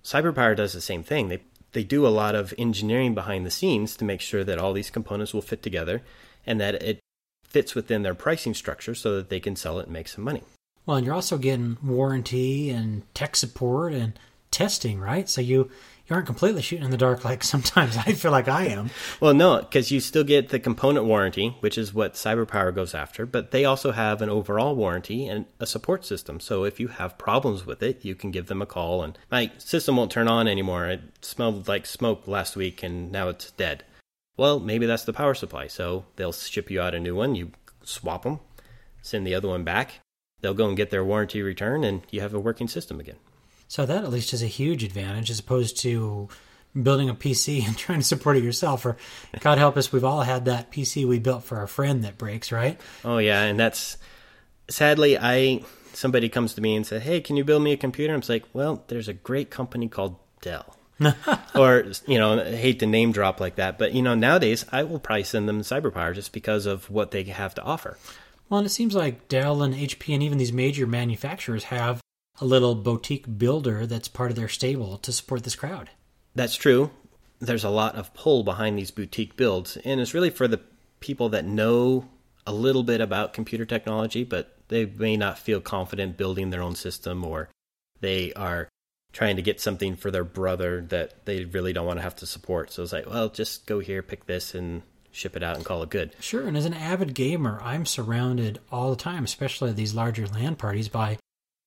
CyberPower 0.04 0.56
does 0.56 0.72
the 0.72 0.80
same 0.80 1.02
thing. 1.02 1.28
They, 1.28 1.42
they 1.72 1.84
do 1.84 2.06
a 2.06 2.08
lot 2.08 2.34
of 2.34 2.54
engineering 2.56 3.14
behind 3.14 3.44
the 3.44 3.50
scenes 3.50 3.96
to 3.96 4.04
make 4.04 4.20
sure 4.20 4.44
that 4.44 4.58
all 4.58 4.72
these 4.72 4.90
components 4.90 5.34
will 5.34 5.42
fit 5.42 5.62
together 5.62 6.02
and 6.46 6.60
that 6.60 6.76
it 6.82 7.00
fits 7.44 7.74
within 7.74 8.02
their 8.02 8.14
pricing 8.14 8.54
structure 8.54 8.94
so 8.94 9.16
that 9.16 9.28
they 9.28 9.40
can 9.40 9.56
sell 9.56 9.78
it 9.78 9.84
and 9.84 9.92
make 9.92 10.08
some 10.08 10.24
money. 10.24 10.42
Well, 10.86 10.96
and 10.96 11.04
you're 11.04 11.14
also 11.14 11.38
getting 11.38 11.76
warranty 11.82 12.70
and 12.70 13.02
tech 13.14 13.36
support 13.36 13.92
and 13.92 14.18
testing, 14.50 14.98
right? 14.98 15.28
So 15.28 15.40
you 15.40 15.70
you 16.08 16.14
aren't 16.14 16.26
completely 16.26 16.62
shooting 16.62 16.86
in 16.86 16.90
the 16.90 16.96
dark 16.96 17.24
like 17.24 17.44
sometimes 17.44 17.96
I 17.96 18.12
feel 18.14 18.30
like 18.30 18.48
I 18.48 18.66
am. 18.66 18.90
Well, 19.20 19.34
no, 19.34 19.60
because 19.60 19.90
you 19.90 20.00
still 20.00 20.24
get 20.24 20.48
the 20.48 20.58
component 20.58 21.04
warranty, 21.04 21.56
which 21.60 21.76
is 21.76 21.92
what 21.92 22.14
CyberPower 22.14 22.74
goes 22.74 22.94
after, 22.94 23.26
but 23.26 23.50
they 23.50 23.66
also 23.66 23.92
have 23.92 24.22
an 24.22 24.30
overall 24.30 24.74
warranty 24.74 25.26
and 25.26 25.44
a 25.60 25.66
support 25.66 26.06
system. 26.06 26.40
So 26.40 26.64
if 26.64 26.80
you 26.80 26.88
have 26.88 27.18
problems 27.18 27.66
with 27.66 27.82
it, 27.82 28.04
you 28.04 28.14
can 28.14 28.30
give 28.30 28.46
them 28.46 28.62
a 28.62 28.66
call 28.66 29.02
and 29.02 29.18
my 29.30 29.52
system 29.58 29.96
won't 29.96 30.10
turn 30.10 30.28
on 30.28 30.48
anymore. 30.48 30.86
It 30.86 31.02
smelled 31.20 31.68
like 31.68 31.84
smoke 31.84 32.26
last 32.26 32.56
week 32.56 32.82
and 32.82 33.12
now 33.12 33.28
it's 33.28 33.50
dead. 33.52 33.84
Well, 34.38 34.60
maybe 34.60 34.86
that's 34.86 35.04
the 35.04 35.12
power 35.12 35.34
supply. 35.34 35.66
So 35.66 36.06
they'll 36.16 36.32
ship 36.32 36.70
you 36.70 36.80
out 36.80 36.94
a 36.94 37.00
new 37.00 37.14
one, 37.14 37.34
you 37.34 37.50
swap 37.82 38.22
them, 38.22 38.40
send 39.02 39.26
the 39.26 39.34
other 39.34 39.48
one 39.48 39.64
back. 39.64 40.00
They'll 40.40 40.54
go 40.54 40.68
and 40.68 40.76
get 40.76 40.90
their 40.90 41.04
warranty 41.04 41.42
return 41.42 41.84
and 41.84 42.02
you 42.10 42.22
have 42.22 42.32
a 42.32 42.40
working 42.40 42.68
system 42.68 42.98
again. 42.98 43.16
So 43.68 43.84
that 43.86 44.02
at 44.02 44.10
least 44.10 44.32
is 44.32 44.42
a 44.42 44.46
huge 44.46 44.82
advantage 44.82 45.30
as 45.30 45.38
opposed 45.38 45.78
to 45.82 46.28
building 46.82 47.08
a 47.08 47.14
PC 47.14 47.62
and 47.66 47.76
trying 47.76 48.00
to 48.00 48.04
support 48.04 48.36
it 48.36 48.42
yourself. 48.42 48.84
Or 48.84 48.96
God 49.40 49.58
help 49.58 49.76
us, 49.76 49.92
we've 49.92 50.04
all 50.04 50.22
had 50.22 50.46
that 50.46 50.72
PC 50.72 51.06
we 51.06 51.18
built 51.18 51.44
for 51.44 51.58
our 51.58 51.66
friend 51.66 52.02
that 52.04 52.18
breaks, 52.18 52.50
right? 52.50 52.80
Oh 53.04 53.18
yeah, 53.18 53.42
and 53.42 53.58
that's 53.58 53.98
sadly 54.68 55.18
I 55.18 55.62
somebody 55.92 56.28
comes 56.28 56.54
to 56.54 56.60
me 56.60 56.76
and 56.76 56.86
says, 56.86 57.02
"Hey, 57.02 57.20
can 57.20 57.36
you 57.36 57.44
build 57.44 57.62
me 57.62 57.72
a 57.72 57.76
computer?" 57.76 58.14
I'm 58.14 58.22
like, 58.28 58.44
"Well, 58.52 58.84
there's 58.88 59.08
a 59.08 59.12
great 59.12 59.50
company 59.50 59.88
called 59.88 60.16
Dell." 60.40 60.74
or 61.54 61.84
you 62.06 62.18
know, 62.18 62.40
I 62.40 62.56
hate 62.56 62.80
to 62.80 62.86
name 62.86 63.12
drop 63.12 63.40
like 63.40 63.56
that, 63.56 63.78
but 63.78 63.92
you 63.92 64.02
know, 64.02 64.14
nowadays 64.14 64.64
I 64.72 64.82
will 64.82 64.98
probably 64.98 65.24
send 65.24 65.48
them 65.48 65.60
CyberPower 65.60 66.14
just 66.14 66.32
because 66.32 66.66
of 66.66 66.90
what 66.90 67.12
they 67.12 67.22
have 67.24 67.54
to 67.54 67.62
offer. 67.62 67.96
Well, 68.48 68.58
and 68.58 68.66
it 68.66 68.70
seems 68.70 68.94
like 68.94 69.28
Dell 69.28 69.62
and 69.62 69.74
HP 69.74 70.12
and 70.14 70.22
even 70.22 70.38
these 70.38 70.52
major 70.52 70.86
manufacturers 70.86 71.64
have 71.64 72.00
a 72.40 72.44
little 72.44 72.74
boutique 72.74 73.38
builder 73.38 73.86
that's 73.86 74.08
part 74.08 74.30
of 74.30 74.36
their 74.36 74.48
stable 74.48 74.98
to 74.98 75.12
support 75.12 75.44
this 75.44 75.56
crowd. 75.56 75.90
That's 76.34 76.56
true. 76.56 76.90
There's 77.40 77.64
a 77.64 77.70
lot 77.70 77.96
of 77.96 78.14
pull 78.14 78.42
behind 78.42 78.78
these 78.78 78.90
boutique 78.90 79.36
builds, 79.36 79.76
and 79.78 80.00
it's 80.00 80.14
really 80.14 80.30
for 80.30 80.48
the 80.48 80.60
people 81.00 81.28
that 81.30 81.44
know 81.44 82.08
a 82.46 82.52
little 82.52 82.82
bit 82.82 83.00
about 83.00 83.32
computer 83.32 83.64
technology, 83.64 84.24
but 84.24 84.56
they 84.68 84.86
may 84.86 85.16
not 85.16 85.38
feel 85.38 85.60
confident 85.60 86.16
building 86.16 86.50
their 86.50 86.62
own 86.62 86.74
system, 86.74 87.24
or 87.24 87.48
they 88.00 88.32
are 88.34 88.68
trying 89.12 89.36
to 89.36 89.42
get 89.42 89.60
something 89.60 89.96
for 89.96 90.10
their 90.10 90.24
brother 90.24 90.82
that 90.88 91.24
they 91.26 91.44
really 91.44 91.72
don't 91.72 91.86
want 91.86 91.98
to 91.98 92.02
have 92.02 92.16
to 92.16 92.26
support. 92.26 92.70
So 92.70 92.82
it's 92.82 92.92
like, 92.92 93.08
well, 93.08 93.28
just 93.28 93.66
go 93.66 93.78
here, 93.78 94.02
pick 94.02 94.26
this, 94.26 94.54
and 94.54 94.82
ship 95.10 95.36
it 95.36 95.42
out 95.42 95.56
and 95.56 95.64
call 95.64 95.82
it 95.82 95.90
good. 95.90 96.14
Sure, 96.20 96.46
and 96.46 96.56
as 96.56 96.64
an 96.64 96.74
avid 96.74 97.14
gamer, 97.14 97.60
I'm 97.62 97.86
surrounded 97.86 98.60
all 98.70 98.90
the 98.90 98.96
time, 98.96 99.24
especially 99.24 99.70
at 99.70 99.76
these 99.76 99.94
larger 99.94 100.26
LAN 100.26 100.56
parties, 100.56 100.88
by 100.88 101.18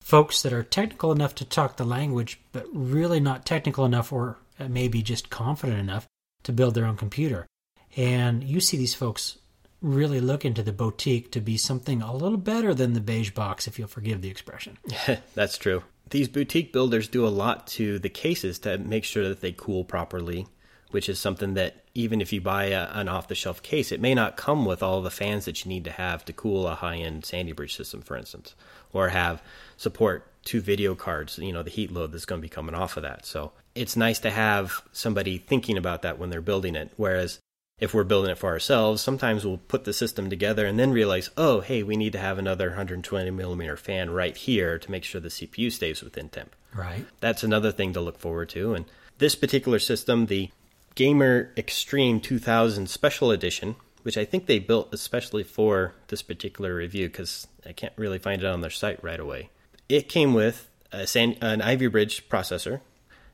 folks 0.01 0.41
that 0.41 0.51
are 0.51 0.63
technical 0.63 1.11
enough 1.11 1.33
to 1.35 1.45
talk 1.45 1.77
the 1.77 1.85
language, 1.85 2.41
but 2.51 2.65
really 2.73 3.19
not 3.19 3.45
technical 3.45 3.85
enough 3.85 4.11
or 4.11 4.37
uh, 4.59 4.67
maybe 4.67 5.01
just 5.01 5.29
confident 5.29 5.79
enough 5.79 6.07
to 6.43 6.51
build 6.51 6.73
their 6.73 6.85
own 6.85 6.97
computer. 6.97 7.47
And 7.95 8.43
you 8.43 8.59
see 8.59 8.77
these 8.77 8.95
folks 8.95 9.37
really 9.81 10.19
look 10.19 10.43
into 10.43 10.63
the 10.63 10.71
boutique 10.71 11.31
to 11.31 11.41
be 11.41 11.57
something 11.57 12.01
a 12.01 12.13
little 12.13 12.37
better 12.37 12.73
than 12.73 12.93
the 12.93 12.99
beige 12.99 13.31
box, 13.31 13.67
if 13.67 13.79
you'll 13.79 13.87
forgive 13.87 14.21
the 14.21 14.29
expression. 14.29 14.77
That's 15.35 15.57
true. 15.57 15.83
These 16.09 16.27
boutique 16.27 16.73
builders 16.73 17.07
do 17.07 17.25
a 17.25 17.29
lot 17.29 17.67
to 17.67 17.97
the 17.99 18.09
cases 18.09 18.59
to 18.59 18.77
make 18.77 19.03
sure 19.03 19.27
that 19.29 19.41
they 19.41 19.53
cool 19.53 19.83
properly, 19.83 20.47
which 20.91 21.09
is 21.09 21.19
something 21.19 21.53
that 21.53 21.80
even 21.93 22.21
if 22.21 22.31
you 22.31 22.41
buy 22.41 22.65
a, 22.65 22.89
an 22.91 23.07
off 23.07 23.27
the 23.27 23.35
shelf 23.35 23.61
case, 23.61 23.91
it 23.91 24.01
may 24.01 24.13
not 24.13 24.37
come 24.37 24.65
with 24.65 24.81
all 24.81 25.01
the 25.01 25.09
fans 25.09 25.45
that 25.45 25.63
you 25.63 25.69
need 25.69 25.83
to 25.85 25.91
have 25.91 26.23
to 26.25 26.33
cool 26.33 26.67
a 26.67 26.75
high 26.75 26.97
end 26.97 27.25
Sandy 27.25 27.51
Bridge 27.51 27.75
system, 27.75 28.01
for 28.01 28.17
instance, 28.17 28.55
or 28.93 29.09
have 29.09 29.41
support 29.77 30.27
two 30.43 30.61
video 30.61 30.95
cards, 30.95 31.37
you 31.37 31.51
know, 31.51 31.63
the 31.63 31.69
heat 31.69 31.91
load 31.91 32.11
that's 32.11 32.25
going 32.25 32.41
to 32.41 32.45
be 32.45 32.49
coming 32.49 32.75
off 32.75 32.97
of 32.97 33.03
that. 33.03 33.25
So 33.25 33.51
it's 33.75 33.95
nice 33.95 34.19
to 34.19 34.31
have 34.31 34.81
somebody 34.91 35.37
thinking 35.37 35.77
about 35.77 36.01
that 36.01 36.17
when 36.17 36.29
they're 36.29 36.41
building 36.41 36.75
it. 36.75 36.91
Whereas 36.97 37.39
if 37.79 37.93
we're 37.93 38.03
building 38.03 38.31
it 38.31 38.37
for 38.37 38.49
ourselves, 38.49 39.01
sometimes 39.01 39.43
we'll 39.43 39.57
put 39.57 39.83
the 39.83 39.93
system 39.93 40.29
together 40.29 40.65
and 40.65 40.79
then 40.79 40.91
realize, 40.91 41.29
oh, 41.35 41.61
hey, 41.61 41.83
we 41.83 41.97
need 41.97 42.13
to 42.13 42.19
have 42.19 42.37
another 42.37 42.69
120 42.69 43.31
millimeter 43.31 43.75
fan 43.75 44.11
right 44.11 44.37
here 44.37 44.77
to 44.77 44.91
make 44.91 45.03
sure 45.03 45.19
the 45.19 45.29
CPU 45.29 45.71
stays 45.71 46.01
within 46.01 46.29
temp. 46.29 46.55
Right. 46.73 47.05
That's 47.19 47.43
another 47.43 47.71
thing 47.71 47.93
to 47.93 48.01
look 48.01 48.19
forward 48.19 48.49
to. 48.49 48.75
And 48.75 48.85
this 49.17 49.35
particular 49.35 49.79
system, 49.79 50.27
the 50.27 50.51
Gamer 50.95 51.53
Xtreme 51.55 52.21
2000 52.21 52.89
Special 52.89 53.31
Edition, 53.31 53.75
which 54.03 54.17
I 54.17 54.25
think 54.25 54.45
they 54.45 54.59
built 54.59 54.93
especially 54.93 55.43
for 55.43 55.93
this 56.07 56.21
particular 56.21 56.75
review 56.75 57.07
because 57.07 57.47
I 57.65 57.71
can't 57.71 57.93
really 57.95 58.19
find 58.19 58.41
it 58.41 58.47
on 58.47 58.61
their 58.61 58.69
site 58.69 59.03
right 59.03 59.19
away. 59.19 59.49
It 59.87 60.09
came 60.09 60.33
with 60.33 60.69
San, 61.05 61.37
an 61.41 61.61
Ivy 61.61 61.87
Bridge 61.87 62.27
processor, 62.27 62.81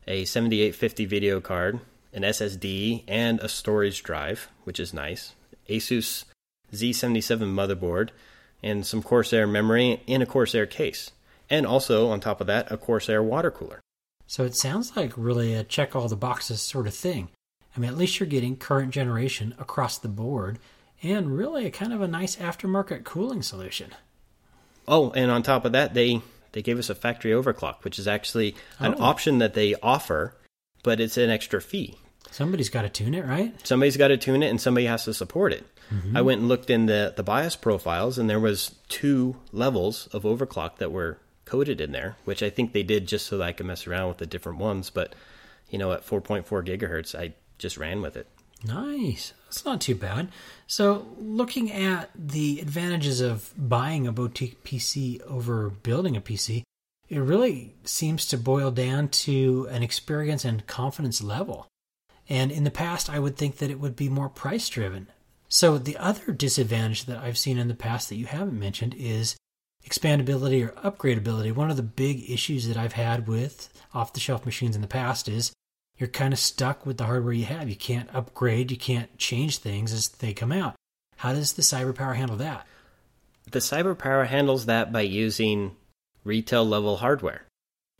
a 0.07 0.25
7850 0.25 1.05
video 1.05 1.41
card, 1.41 1.79
an 2.13 2.23
SSD, 2.23 3.03
and 3.07 3.39
a 3.39 3.49
storage 3.49 4.03
drive, 4.03 4.49
which 4.63 4.79
is 4.79 4.93
nice. 4.93 5.33
Asus 5.69 6.25
Z77 6.73 7.41
motherboard, 7.53 8.09
and 8.63 8.85
some 8.85 9.03
Corsair 9.03 9.47
memory 9.47 10.01
in 10.07 10.21
a 10.21 10.25
Corsair 10.25 10.65
case. 10.65 11.11
And 11.49 11.65
also, 11.65 12.09
on 12.09 12.19
top 12.19 12.41
of 12.41 12.47
that, 12.47 12.71
a 12.71 12.77
Corsair 12.77 13.23
water 13.23 13.51
cooler. 13.51 13.79
So 14.25 14.43
it 14.43 14.55
sounds 14.55 14.95
like 14.95 15.13
really 15.15 15.53
a 15.53 15.63
check 15.63 15.95
all 15.95 16.07
the 16.07 16.15
boxes 16.15 16.61
sort 16.61 16.87
of 16.87 16.93
thing. 16.93 17.29
I 17.77 17.79
mean, 17.79 17.91
at 17.91 17.97
least 17.97 18.19
you're 18.19 18.27
getting 18.27 18.57
current 18.57 18.91
generation 18.91 19.53
across 19.59 19.97
the 19.99 20.07
board 20.07 20.57
and 21.03 21.37
really 21.37 21.65
a 21.67 21.71
kind 21.71 21.93
of 21.93 22.01
a 22.01 22.07
nice 22.07 22.35
aftermarket 22.37 23.03
cooling 23.03 23.43
solution. 23.43 23.91
Oh, 24.87 25.11
and 25.11 25.29
on 25.29 25.43
top 25.43 25.63
of 25.65 25.71
that, 25.73 25.93
they 25.93 26.21
they 26.53 26.61
gave 26.63 26.79
us 26.79 26.89
a 26.89 26.95
factory 26.95 27.31
overclock, 27.31 27.83
which 27.83 27.99
is 27.99 28.07
actually 28.07 28.55
an 28.79 28.95
Oh. 28.97 29.03
option 29.03 29.37
that 29.39 29.53
they 29.53 29.75
offer, 29.83 30.33
but 30.81 30.99
it's 30.99 31.17
an 31.17 31.29
extra 31.29 31.61
fee. 31.61 31.95
Somebody's 32.31 32.69
got 32.69 32.81
to 32.81 32.89
tune 32.89 33.13
it, 33.13 33.25
right? 33.25 33.53
Somebody's 33.65 33.97
got 33.97 34.07
to 34.07 34.17
tune 34.17 34.41
it, 34.43 34.49
and 34.49 34.59
somebody 34.59 34.87
has 34.87 35.03
to 35.05 35.13
support 35.13 35.53
it. 35.53 35.65
Mm-hmm. 35.93 36.17
I 36.17 36.21
went 36.21 36.39
and 36.41 36.49
looked 36.49 36.69
in 36.69 36.87
the 36.87 37.13
the 37.15 37.23
BIOS 37.23 37.55
profiles, 37.57 38.17
and 38.17 38.29
there 38.29 38.39
was 38.39 38.73
two 38.89 39.35
levels 39.51 40.07
of 40.13 40.23
overclock 40.23 40.77
that 40.77 40.91
were 40.91 41.19
coded 41.45 41.79
in 41.79 41.91
there, 41.91 42.15
which 42.25 42.41
I 42.41 42.49
think 42.49 42.73
they 42.73 42.83
did 42.83 43.07
just 43.07 43.27
so 43.27 43.37
that 43.37 43.43
I 43.47 43.51
could 43.53 43.65
mess 43.67 43.85
around 43.85 44.07
with 44.09 44.17
the 44.17 44.25
different 44.25 44.57
ones. 44.57 44.89
But 44.89 45.13
you 45.69 45.77
know, 45.77 45.91
at 45.91 46.05
4.4 46.07 46.43
gigahertz, 46.65 47.13
I 47.13 47.33
just 47.57 47.77
ran 47.77 48.01
with 48.01 48.15
it. 48.15 48.27
Nice. 48.65 49.33
That's 49.45 49.65
not 49.65 49.81
too 49.81 49.95
bad. 49.95 50.29
So, 50.65 51.07
looking 51.17 51.71
at 51.71 52.09
the 52.15 52.59
advantages 52.59 53.21
of 53.21 53.53
buying 53.57 54.07
a 54.07 54.11
boutique 54.11 54.63
PC 54.63 55.21
over 55.23 55.69
building 55.69 56.17
a 56.17 56.21
PC, 56.21 56.63
it 57.07 57.19
really 57.19 57.75
seems 57.83 58.25
to 58.27 58.37
boil 58.37 58.71
down 58.71 59.07
to 59.09 59.67
an 59.71 59.83
experience 59.83 60.43
and 60.43 60.67
confidence 60.67 61.21
level. 61.21 61.67
And 62.27 62.51
in 62.51 62.63
the 62.65 62.71
past, 62.71 63.09
I 63.09 63.19
would 63.19 63.37
think 63.37 63.57
that 63.57 63.69
it 63.71 63.79
would 63.79 63.95
be 63.95 64.09
more 64.09 64.27
price 64.27 64.67
driven. 64.67 65.07
So, 65.47 65.77
the 65.77 65.97
other 65.97 66.33
disadvantage 66.33 67.05
that 67.05 67.19
I've 67.19 67.37
seen 67.37 67.57
in 67.57 67.69
the 67.69 67.75
past 67.75 68.09
that 68.09 68.17
you 68.17 68.25
haven't 68.25 68.59
mentioned 68.59 68.95
is 68.97 69.37
expandability 69.87 70.65
or 70.67 70.71
upgradability. 70.81 71.53
One 71.53 71.69
of 71.71 71.77
the 71.77 71.83
big 71.83 72.29
issues 72.29 72.67
that 72.67 72.75
I've 72.75 72.93
had 72.93 73.27
with 73.27 73.69
off 73.93 74.11
the 74.11 74.19
shelf 74.19 74.45
machines 74.45 74.75
in 74.75 74.81
the 74.81 74.87
past 74.87 75.29
is 75.29 75.53
you're 75.97 76.09
kind 76.09 76.33
of 76.33 76.39
stuck 76.39 76.85
with 76.85 76.97
the 76.97 77.05
hardware 77.05 77.33
you 77.33 77.45
have. 77.45 77.69
You 77.69 77.75
can't 77.75 78.09
upgrade, 78.13 78.71
you 78.71 78.77
can't 78.77 79.17
change 79.17 79.57
things 79.57 79.93
as 79.93 80.09
they 80.09 80.33
come 80.33 80.51
out. 80.51 80.75
How 81.17 81.33
does 81.33 81.53
the 81.53 81.61
CyberPower 81.61 82.15
handle 82.15 82.37
that? 82.37 82.67
The 83.51 83.59
CyberPower 83.59 84.27
handles 84.27 84.65
that 84.67 84.91
by 84.91 85.01
using 85.01 85.75
retail 86.23 86.65
level 86.65 86.97
hardware. 86.97 87.43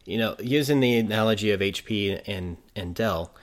You 0.05 0.17
know, 0.17 0.35
using 0.39 0.79
the 0.79 0.97
analogy 0.97 1.51
of 1.51 1.59
HP 1.59 2.21
and, 2.27 2.57
and 2.75 2.95
Dell, 2.95 3.33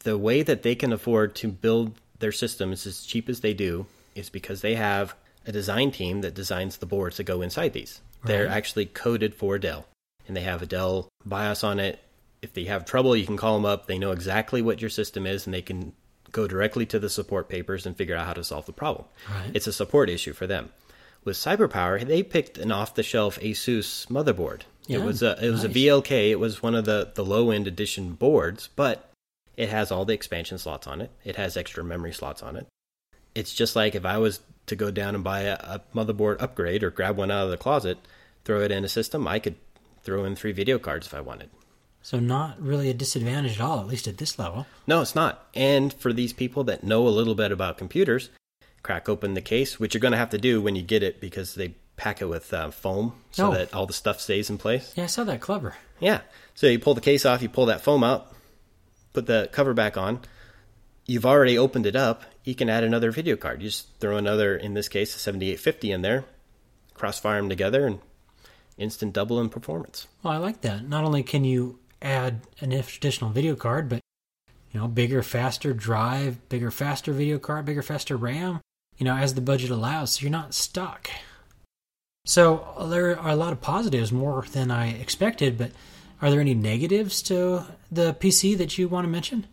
the 0.00 0.16
way 0.16 0.42
that 0.42 0.62
they 0.62 0.74
can 0.74 0.92
afford 0.92 1.34
to 1.36 1.48
build 1.48 2.00
their 2.18 2.32
systems 2.32 2.86
as 2.86 3.04
cheap 3.04 3.28
as 3.28 3.40
they 3.40 3.52
do 3.52 3.86
is 4.14 4.30
because 4.30 4.60
they 4.60 4.74
have 4.76 5.14
a 5.46 5.52
design 5.52 5.90
team 5.90 6.20
that 6.22 6.34
designs 6.34 6.76
the 6.76 6.86
boards 6.86 7.16
that 7.16 7.24
go 7.24 7.42
inside 7.42 7.72
these. 7.72 8.00
They're 8.24 8.48
actually 8.48 8.86
coded 8.86 9.34
for 9.34 9.58
Dell, 9.58 9.86
and 10.26 10.34
they 10.34 10.42
have 10.42 10.62
a 10.62 10.66
Dell 10.66 11.08
BIOS 11.26 11.62
on 11.62 11.78
it. 11.78 11.98
If 12.44 12.52
they 12.52 12.64
have 12.64 12.84
trouble, 12.84 13.16
you 13.16 13.24
can 13.24 13.38
call 13.38 13.54
them 13.54 13.64
up. 13.64 13.86
They 13.86 13.98
know 13.98 14.12
exactly 14.12 14.60
what 14.60 14.82
your 14.82 14.90
system 14.90 15.26
is, 15.26 15.46
and 15.46 15.54
they 15.54 15.62
can 15.62 15.94
go 16.30 16.46
directly 16.46 16.84
to 16.84 16.98
the 16.98 17.08
support 17.08 17.48
papers 17.48 17.86
and 17.86 17.96
figure 17.96 18.14
out 18.14 18.26
how 18.26 18.34
to 18.34 18.44
solve 18.44 18.66
the 18.66 18.72
problem. 18.72 19.06
Right. 19.30 19.50
It's 19.54 19.66
a 19.66 19.72
support 19.72 20.10
issue 20.10 20.34
for 20.34 20.46
them. 20.46 20.68
With 21.24 21.36
CyberPower, 21.36 22.06
they 22.06 22.22
picked 22.22 22.58
an 22.58 22.70
off-the-shelf 22.70 23.40
ASUS 23.40 24.08
motherboard. 24.08 24.62
Yeah, 24.86 24.98
it 24.98 25.04
was 25.04 25.22
a 25.22 25.42
it 25.42 25.48
was 25.48 25.64
nice. 25.64 25.74
a 25.74 25.78
VLK. 25.78 26.30
It 26.30 26.38
was 26.38 26.62
one 26.62 26.74
of 26.74 26.84
the 26.84 27.10
the 27.14 27.24
low-end 27.24 27.66
edition 27.66 28.12
boards, 28.12 28.68
but 28.76 29.10
it 29.56 29.70
has 29.70 29.90
all 29.90 30.04
the 30.04 30.12
expansion 30.12 30.58
slots 30.58 30.86
on 30.86 31.00
it. 31.00 31.10
It 31.24 31.36
has 31.36 31.56
extra 31.56 31.82
memory 31.82 32.12
slots 32.12 32.42
on 32.42 32.56
it. 32.56 32.66
It's 33.34 33.54
just 33.54 33.74
like 33.74 33.94
if 33.94 34.04
I 34.04 34.18
was 34.18 34.40
to 34.66 34.76
go 34.76 34.90
down 34.90 35.14
and 35.14 35.24
buy 35.24 35.40
a, 35.42 35.54
a 35.54 35.82
motherboard 35.94 36.42
upgrade 36.42 36.82
or 36.82 36.90
grab 36.90 37.16
one 37.16 37.30
out 37.30 37.44
of 37.44 37.50
the 37.50 37.56
closet, 37.56 37.96
throw 38.44 38.60
it 38.60 38.70
in 38.70 38.84
a 38.84 38.88
system, 38.88 39.26
I 39.26 39.38
could 39.38 39.56
throw 40.02 40.26
in 40.26 40.36
three 40.36 40.52
video 40.52 40.78
cards 40.78 41.06
if 41.06 41.14
I 41.14 41.22
wanted. 41.22 41.48
So, 42.04 42.20
not 42.20 42.60
really 42.60 42.90
a 42.90 42.94
disadvantage 42.94 43.54
at 43.54 43.62
all, 43.62 43.80
at 43.80 43.86
least 43.86 44.06
at 44.06 44.18
this 44.18 44.38
level. 44.38 44.66
No, 44.86 45.00
it's 45.00 45.14
not. 45.14 45.46
And 45.54 45.90
for 45.90 46.12
these 46.12 46.34
people 46.34 46.62
that 46.64 46.84
know 46.84 47.08
a 47.08 47.08
little 47.08 47.34
bit 47.34 47.50
about 47.50 47.78
computers, 47.78 48.28
crack 48.82 49.08
open 49.08 49.32
the 49.32 49.40
case, 49.40 49.80
which 49.80 49.94
you're 49.94 50.02
going 50.02 50.12
to 50.12 50.18
have 50.18 50.28
to 50.30 50.38
do 50.38 50.60
when 50.60 50.76
you 50.76 50.82
get 50.82 51.02
it 51.02 51.18
because 51.18 51.54
they 51.54 51.74
pack 51.96 52.20
it 52.20 52.26
with 52.26 52.52
uh, 52.52 52.70
foam 52.70 53.14
so 53.30 53.48
Oh. 53.48 53.54
that 53.54 53.72
all 53.72 53.86
the 53.86 53.94
stuff 53.94 54.20
stays 54.20 54.50
in 54.50 54.58
place. 54.58 54.92
Yeah, 54.96 55.04
I 55.04 55.06
saw 55.06 55.24
that 55.24 55.40
clever. 55.40 55.76
Yeah. 55.98 56.20
So 56.54 56.66
you 56.66 56.78
pull 56.78 56.92
the 56.92 57.00
case 57.00 57.24
off, 57.24 57.40
you 57.40 57.48
pull 57.48 57.66
that 57.66 57.80
foam 57.80 58.04
out, 58.04 58.30
put 59.14 59.24
the 59.24 59.48
cover 59.50 59.72
back 59.72 59.96
on. 59.96 60.20
You've 61.06 61.24
already 61.24 61.56
opened 61.56 61.86
it 61.86 61.96
up. 61.96 62.24
You 62.44 62.54
can 62.54 62.68
add 62.68 62.84
another 62.84 63.12
video 63.12 63.36
card. 63.36 63.62
You 63.62 63.68
just 63.68 63.88
throw 64.00 64.18
another, 64.18 64.54
in 64.54 64.74
this 64.74 64.88
case, 64.90 65.16
a 65.16 65.18
7850 65.18 65.90
in 65.90 66.02
there, 66.02 66.26
crossfire 66.92 67.40
them 67.40 67.48
together, 67.48 67.86
and 67.86 68.00
instant 68.76 69.14
double 69.14 69.40
in 69.40 69.48
performance. 69.48 70.06
Well, 70.22 70.34
I 70.34 70.36
like 70.36 70.60
that. 70.60 70.86
Not 70.86 71.04
only 71.04 71.22
can 71.22 71.44
you 71.44 71.78
add 72.04 72.42
an 72.60 72.72
additional 72.72 73.30
video 73.30 73.56
card, 73.56 73.88
but 73.88 74.00
you 74.70 74.80
know, 74.80 74.88
bigger, 74.88 75.22
faster 75.22 75.72
drive, 75.72 76.48
bigger, 76.48 76.70
faster 76.70 77.12
video 77.12 77.38
card, 77.38 77.64
bigger, 77.64 77.82
faster 77.82 78.16
RAM. 78.16 78.60
You 78.98 79.04
know, 79.04 79.16
as 79.16 79.34
the 79.34 79.40
budget 79.40 79.70
allows, 79.70 80.12
so 80.12 80.22
you're 80.22 80.30
not 80.30 80.54
stuck. 80.54 81.10
So 82.26 82.86
there 82.90 83.18
are 83.18 83.30
a 83.30 83.36
lot 83.36 83.52
of 83.52 83.60
positives, 83.60 84.12
more 84.12 84.44
than 84.52 84.70
I 84.70 84.90
expected. 84.90 85.58
But 85.58 85.72
are 86.22 86.30
there 86.30 86.40
any 86.40 86.54
negatives 86.54 87.22
to 87.22 87.64
the 87.90 88.14
PC 88.14 88.56
that 88.58 88.78
you 88.78 88.88
want 88.88 89.04
to 89.04 89.10
mention? 89.10 89.46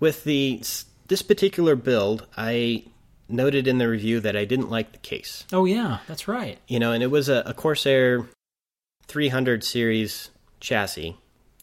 With 0.00 0.24
the 0.24 0.62
this 1.08 1.22
particular 1.22 1.76
build, 1.76 2.26
I 2.36 2.84
noted 3.28 3.66
in 3.66 3.78
the 3.78 3.88
review 3.88 4.20
that 4.20 4.36
I 4.36 4.44
didn't 4.44 4.70
like 4.70 4.92
the 4.92 4.98
case. 4.98 5.44
Oh 5.52 5.64
yeah, 5.64 5.98
that's 6.06 6.28
right. 6.28 6.58
You 6.68 6.78
know, 6.78 6.92
and 6.92 7.02
it 7.02 7.10
was 7.10 7.28
a, 7.28 7.42
a 7.46 7.54
Corsair 7.54 8.28
300 9.06 9.64
series 9.64 10.30
chassis 10.60 11.16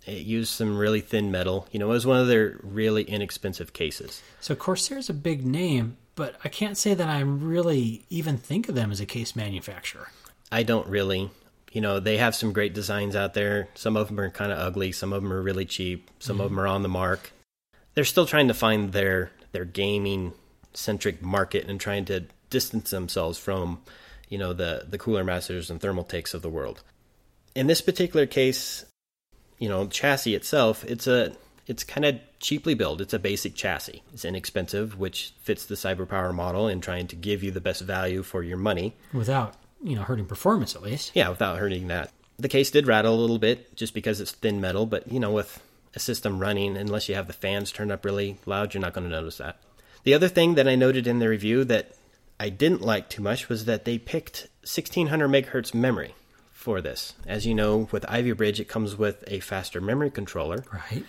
It 0.05 0.25
used 0.25 0.51
some 0.51 0.77
really 0.77 1.01
thin 1.01 1.31
metal. 1.31 1.67
You 1.71 1.79
know, 1.79 1.85
it 1.87 1.93
was 1.93 2.07
one 2.07 2.19
of 2.19 2.27
their 2.27 2.59
really 2.63 3.03
inexpensive 3.03 3.73
cases. 3.73 4.21
So 4.39 4.55
Corsair's 4.55 5.09
a 5.09 5.13
big 5.13 5.45
name, 5.45 5.97
but 6.15 6.35
I 6.43 6.49
can't 6.49 6.77
say 6.77 6.93
that 6.93 7.07
I 7.07 7.19
really 7.19 8.03
even 8.09 8.37
think 8.37 8.67
of 8.67 8.75
them 8.75 8.91
as 8.91 8.99
a 8.99 9.05
case 9.05 9.35
manufacturer. 9.35 10.09
I 10.51 10.63
don't 10.63 10.87
really. 10.87 11.29
You 11.71 11.79
know, 11.79 11.99
they 11.99 12.17
have 12.17 12.35
some 12.35 12.51
great 12.51 12.73
designs 12.73 13.15
out 13.15 13.33
there. 13.33 13.69
Some 13.75 13.95
of 13.95 14.07
them 14.07 14.19
are 14.19 14.29
kind 14.29 14.51
of 14.51 14.59
ugly. 14.59 14.91
Some 14.91 15.13
of 15.13 15.23
them 15.23 15.31
are 15.31 15.41
really 15.41 15.65
cheap. 15.65 16.09
Some 16.19 16.35
mm-hmm. 16.35 16.43
of 16.43 16.49
them 16.49 16.59
are 16.59 16.67
on 16.67 16.83
the 16.83 16.89
mark. 16.89 17.31
They're 17.93 18.03
still 18.03 18.25
trying 18.25 18.47
to 18.49 18.53
find 18.53 18.91
their 18.91 19.31
their 19.53 19.65
gaming 19.65 20.33
centric 20.73 21.21
market 21.21 21.69
and 21.69 21.79
trying 21.79 22.05
to 22.05 22.25
distance 22.49 22.89
themselves 22.89 23.37
from, 23.37 23.81
you 24.29 24.37
know, 24.37 24.51
the 24.51 24.85
the 24.89 24.97
cooler 24.97 25.23
masters 25.23 25.69
and 25.69 25.79
Thermaltakes 25.79 26.33
of 26.33 26.41
the 26.41 26.49
world. 26.49 26.83
In 27.55 27.67
this 27.67 27.81
particular 27.81 28.25
case, 28.25 28.85
you 29.61 29.69
know, 29.69 29.85
chassis 29.85 30.33
itself, 30.33 30.83
it's 30.85 31.05
a 31.05 31.33
it's 31.67 31.83
kind 31.83 32.03
of 32.03 32.19
cheaply 32.39 32.73
built. 32.73 32.99
It's 32.99 33.13
a 33.13 33.19
basic 33.19 33.53
chassis. 33.53 34.01
It's 34.11 34.25
inexpensive, 34.25 34.97
which 34.97 35.33
fits 35.39 35.65
the 35.65 35.75
CyberPower 35.75 36.33
model 36.33 36.67
in 36.67 36.81
trying 36.81 37.07
to 37.07 37.15
give 37.15 37.43
you 37.43 37.51
the 37.51 37.61
best 37.61 37.83
value 37.83 38.23
for 38.23 38.41
your 38.41 38.57
money 38.57 38.95
without, 39.13 39.53
you 39.81 39.95
know, 39.95 40.01
hurting 40.01 40.25
performance 40.25 40.75
at 40.75 40.81
least. 40.81 41.11
Yeah, 41.13 41.29
without 41.29 41.59
hurting 41.59 41.87
that. 41.87 42.11
The 42.39 42.49
case 42.49 42.71
did 42.71 42.87
rattle 42.87 43.13
a 43.13 43.21
little 43.21 43.37
bit 43.37 43.75
just 43.75 43.93
because 43.93 44.19
it's 44.19 44.31
thin 44.31 44.59
metal, 44.59 44.87
but 44.87 45.09
you 45.11 45.19
know, 45.19 45.31
with 45.31 45.61
a 45.93 45.99
system 45.99 46.39
running, 46.39 46.75
unless 46.75 47.07
you 47.07 47.13
have 47.13 47.27
the 47.27 47.33
fans 47.33 47.71
turned 47.71 47.91
up 47.91 48.03
really 48.03 48.39
loud, 48.47 48.73
you're 48.73 48.81
not 48.81 48.93
going 48.93 49.07
to 49.07 49.15
notice 49.15 49.37
that. 49.37 49.59
The 50.03 50.15
other 50.15 50.27
thing 50.27 50.55
that 50.55 50.67
I 50.67 50.73
noted 50.73 51.05
in 51.05 51.19
the 51.19 51.29
review 51.29 51.63
that 51.65 51.95
I 52.39 52.49
didn't 52.49 52.81
like 52.81 53.09
too 53.09 53.21
much 53.21 53.47
was 53.47 53.65
that 53.65 53.85
they 53.85 53.99
picked 53.99 54.47
1600 54.63 55.27
megahertz 55.27 55.75
memory 55.75 56.15
for 56.61 56.79
this. 56.79 57.13
As 57.25 57.45
you 57.45 57.55
know, 57.55 57.89
with 57.91 58.05
Ivy 58.07 58.33
Bridge, 58.33 58.59
it 58.59 58.67
comes 58.67 58.95
with 58.95 59.23
a 59.27 59.39
faster 59.39 59.81
memory 59.81 60.11
controller. 60.11 60.63
Right. 60.71 61.03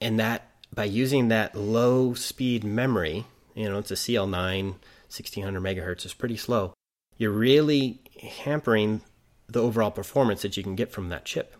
And 0.00 0.18
that 0.18 0.50
by 0.74 0.84
using 0.84 1.28
that 1.28 1.54
low 1.54 2.14
speed 2.14 2.64
memory, 2.64 3.26
you 3.54 3.68
know, 3.68 3.78
it's 3.78 3.90
a 3.90 3.94
CL9, 3.94 4.64
1600 4.64 5.60
megahertz, 5.60 6.04
is 6.04 6.14
pretty 6.14 6.36
slow. 6.36 6.74
You're 7.18 7.30
really 7.30 8.00
hampering 8.20 9.02
the 9.48 9.62
overall 9.62 9.90
performance 9.90 10.42
that 10.42 10.56
you 10.56 10.62
can 10.62 10.74
get 10.74 10.90
from 10.90 11.08
that 11.10 11.24
chip. 11.24 11.56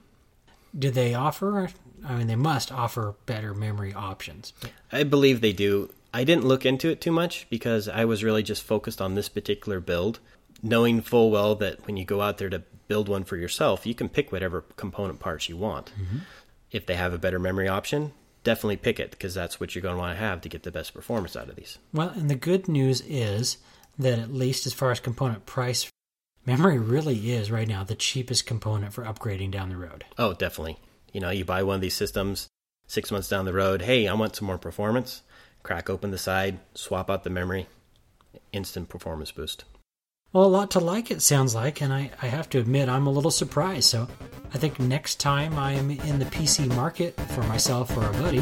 Do 0.77 0.91
they 0.91 1.15
offer? 1.15 1.69
I 2.05 2.17
mean, 2.17 2.27
they 2.27 2.37
must 2.37 2.73
offer 2.73 3.15
better 3.27 3.55
memory 3.55 3.95
options. 3.95 4.53
I 4.93 5.05
believe 5.05 5.41
they 5.41 5.53
do. 5.53 5.91
I 6.13 6.25
didn't 6.25 6.47
look 6.47 6.67
into 6.67 6.89
it 6.89 7.01
too 7.01 7.13
much 7.13 7.47
because 7.51 7.89
I 7.89 8.05
was 8.05 8.25
really 8.25 8.43
just 8.43 8.63
focused 8.63 9.01
on 9.01 9.15
this 9.15 9.29
particular 9.29 9.81
build, 9.81 10.21
knowing 10.63 11.01
full 11.01 11.31
well 11.31 11.55
that 11.57 11.87
when 11.87 11.97
you 11.97 12.05
go 12.05 12.21
out 12.21 12.39
there 12.39 12.51
to 12.51 12.63
build 12.89 13.09
one 13.09 13.25
for 13.25 13.37
yourself, 13.37 13.87
you 13.87 13.95
can 13.95 14.09
pick 14.09 14.33
whatever 14.33 14.63
component 14.77 15.21
parts 15.21 15.49
you 15.49 15.57
want. 15.57 15.93
Mm-hmm. 16.01 16.19
If 16.71 16.87
they 16.87 16.97
have 16.97 17.13
a 17.13 17.19
better 17.19 17.39
memory 17.39 17.69
option, 17.69 18.13
definitely 18.45 18.77
pick 18.77 19.01
it 19.01 19.11
because 19.11 19.35
that's 19.35 19.59
what 19.61 19.75
you're 19.75 19.83
going 19.83 19.95
to 19.95 20.01
want 20.01 20.17
to 20.17 20.25
have 20.25 20.41
to 20.43 20.49
get 20.49 20.63
the 20.63 20.71
best 20.71 20.95
performance 20.95 21.37
out 21.37 21.49
of 21.49 21.57
these. 21.57 21.79
Well, 21.93 22.11
and 22.11 22.31
the 22.31 22.35
good 22.35 22.69
news 22.69 23.03
is 23.03 23.59
that 23.99 24.19
at 24.19 24.33
least 24.33 24.67
as 24.67 24.73
far 24.73 24.91
as 24.91 25.01
component 25.01 25.47
price, 25.47 25.91
memory 26.45 26.79
really 26.79 27.33
is 27.33 27.51
right 27.51 27.69
now 27.69 27.85
the 27.85 27.95
cheapest 27.95 28.47
component 28.47 28.93
for 28.93 29.05
upgrading 29.05 29.53
down 29.53 29.71
the 29.71 29.77
road. 29.77 30.05
Oh, 30.19 30.35
definitely. 30.35 30.79
You 31.13 31.21
know, 31.21 31.31
you 31.31 31.45
buy 31.45 31.63
one 31.63 31.77
of 31.77 31.81
these 31.81 31.95
systems 31.95 32.49
six 32.87 33.11
months 33.11 33.29
down 33.29 33.47
the 33.47 33.53
road, 33.53 33.83
hey, 33.83 34.07
I 34.07 34.15
want 34.15 34.37
some 34.37 34.47
more 34.47 34.59
performance 34.59 35.23
crack 35.67 35.91
open 35.91 36.13
the 36.13 36.19
side, 36.19 36.61
swap 36.75 37.11
out 37.11 37.25
the 37.25 37.31
memory, 37.31 37.67
instant 38.53 38.89
performance 38.89 39.33
boost. 39.33 39.65
Well, 40.37 40.45
a 40.45 40.49
lot 40.49 40.73
to 40.73 40.81
like, 40.81 41.11
it 41.11 41.23
sounds 41.23 41.55
like, 41.55 41.81
and 41.81 41.91
I, 41.91 42.11
I 42.21 42.27
have 42.27 42.51
to 42.51 42.59
admit 42.59 42.91
I'm 42.91 43.07
a 43.07 43.11
little 43.11 43.31
surprised. 43.31 43.85
So 43.85 44.07
I 44.53 44.59
think 44.59 44.79
next 44.79 45.19
time 45.19 45.59
I 45.59 45.73
am 45.73 45.91
in 45.91 46.19
the 46.19 46.27
PC 46.27 46.69
market 46.75 47.19
for 47.31 47.41
myself 47.45 47.97
or 47.97 48.05
a 48.05 48.13
buddy, 48.13 48.41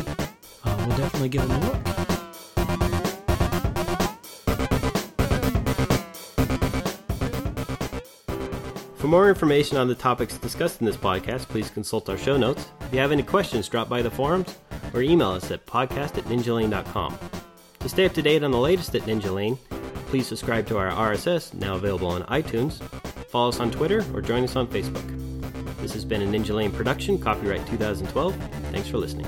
uh, 0.65 0.75
we'll 0.77 0.97
definitely 0.97 1.29
give 1.29 1.47
them 1.47 1.53
a 1.53 1.67
look. 1.67 1.77
For 8.97 9.07
more 9.07 9.29
information 9.29 9.77
on 9.77 9.87
the 9.87 9.95
topics 9.95 10.37
discussed 10.37 10.81
in 10.81 10.87
this 10.87 10.97
podcast, 10.97 11.43
please 11.43 11.71
consult 11.71 12.09
our 12.09 12.19
show 12.19 12.37
notes. 12.37 12.71
If 12.81 12.93
you 12.93 12.99
have 12.99 13.13
any 13.13 13.23
questions, 13.23 13.69
drop 13.69 13.89
by 13.89 14.03
the 14.03 14.11
forums 14.11 14.59
or 14.93 15.03
email 15.03 15.31
us 15.31 15.53
at 15.53 15.65
podcast 15.65 16.19
at 16.19 16.25
ninjalane.com. 16.25 17.17
To 17.79 17.89
stay 17.89 18.05
up 18.05 18.15
to 18.15 18.23
date 18.23 18.43
on 18.43 18.51
the 18.51 18.59
latest 18.59 18.97
at 18.97 19.03
Ninjalane, 19.03 19.59
please 20.15 20.29
subscribe 20.29 20.65
to 20.65 20.79
our 20.79 20.93
RSS, 20.93 21.53
now 21.55 21.75
available 21.75 22.07
on 22.07 22.23
iTunes, 22.27 22.81
follow 23.31 23.49
us 23.49 23.59
on 23.59 23.69
Twitter, 23.69 24.05
or 24.15 24.21
join 24.21 24.45
us 24.45 24.55
on 24.55 24.65
Facebook. 24.69 25.03
This 25.79 25.93
has 25.93 26.05
been 26.05 26.23
a 26.23 26.25
Ninjalane 26.25 26.73
production, 26.73 27.19
copyright 27.19 27.67
2012. 27.67 28.37
Thanks 28.71 28.87
for 28.89 28.99
listening. 28.99 29.27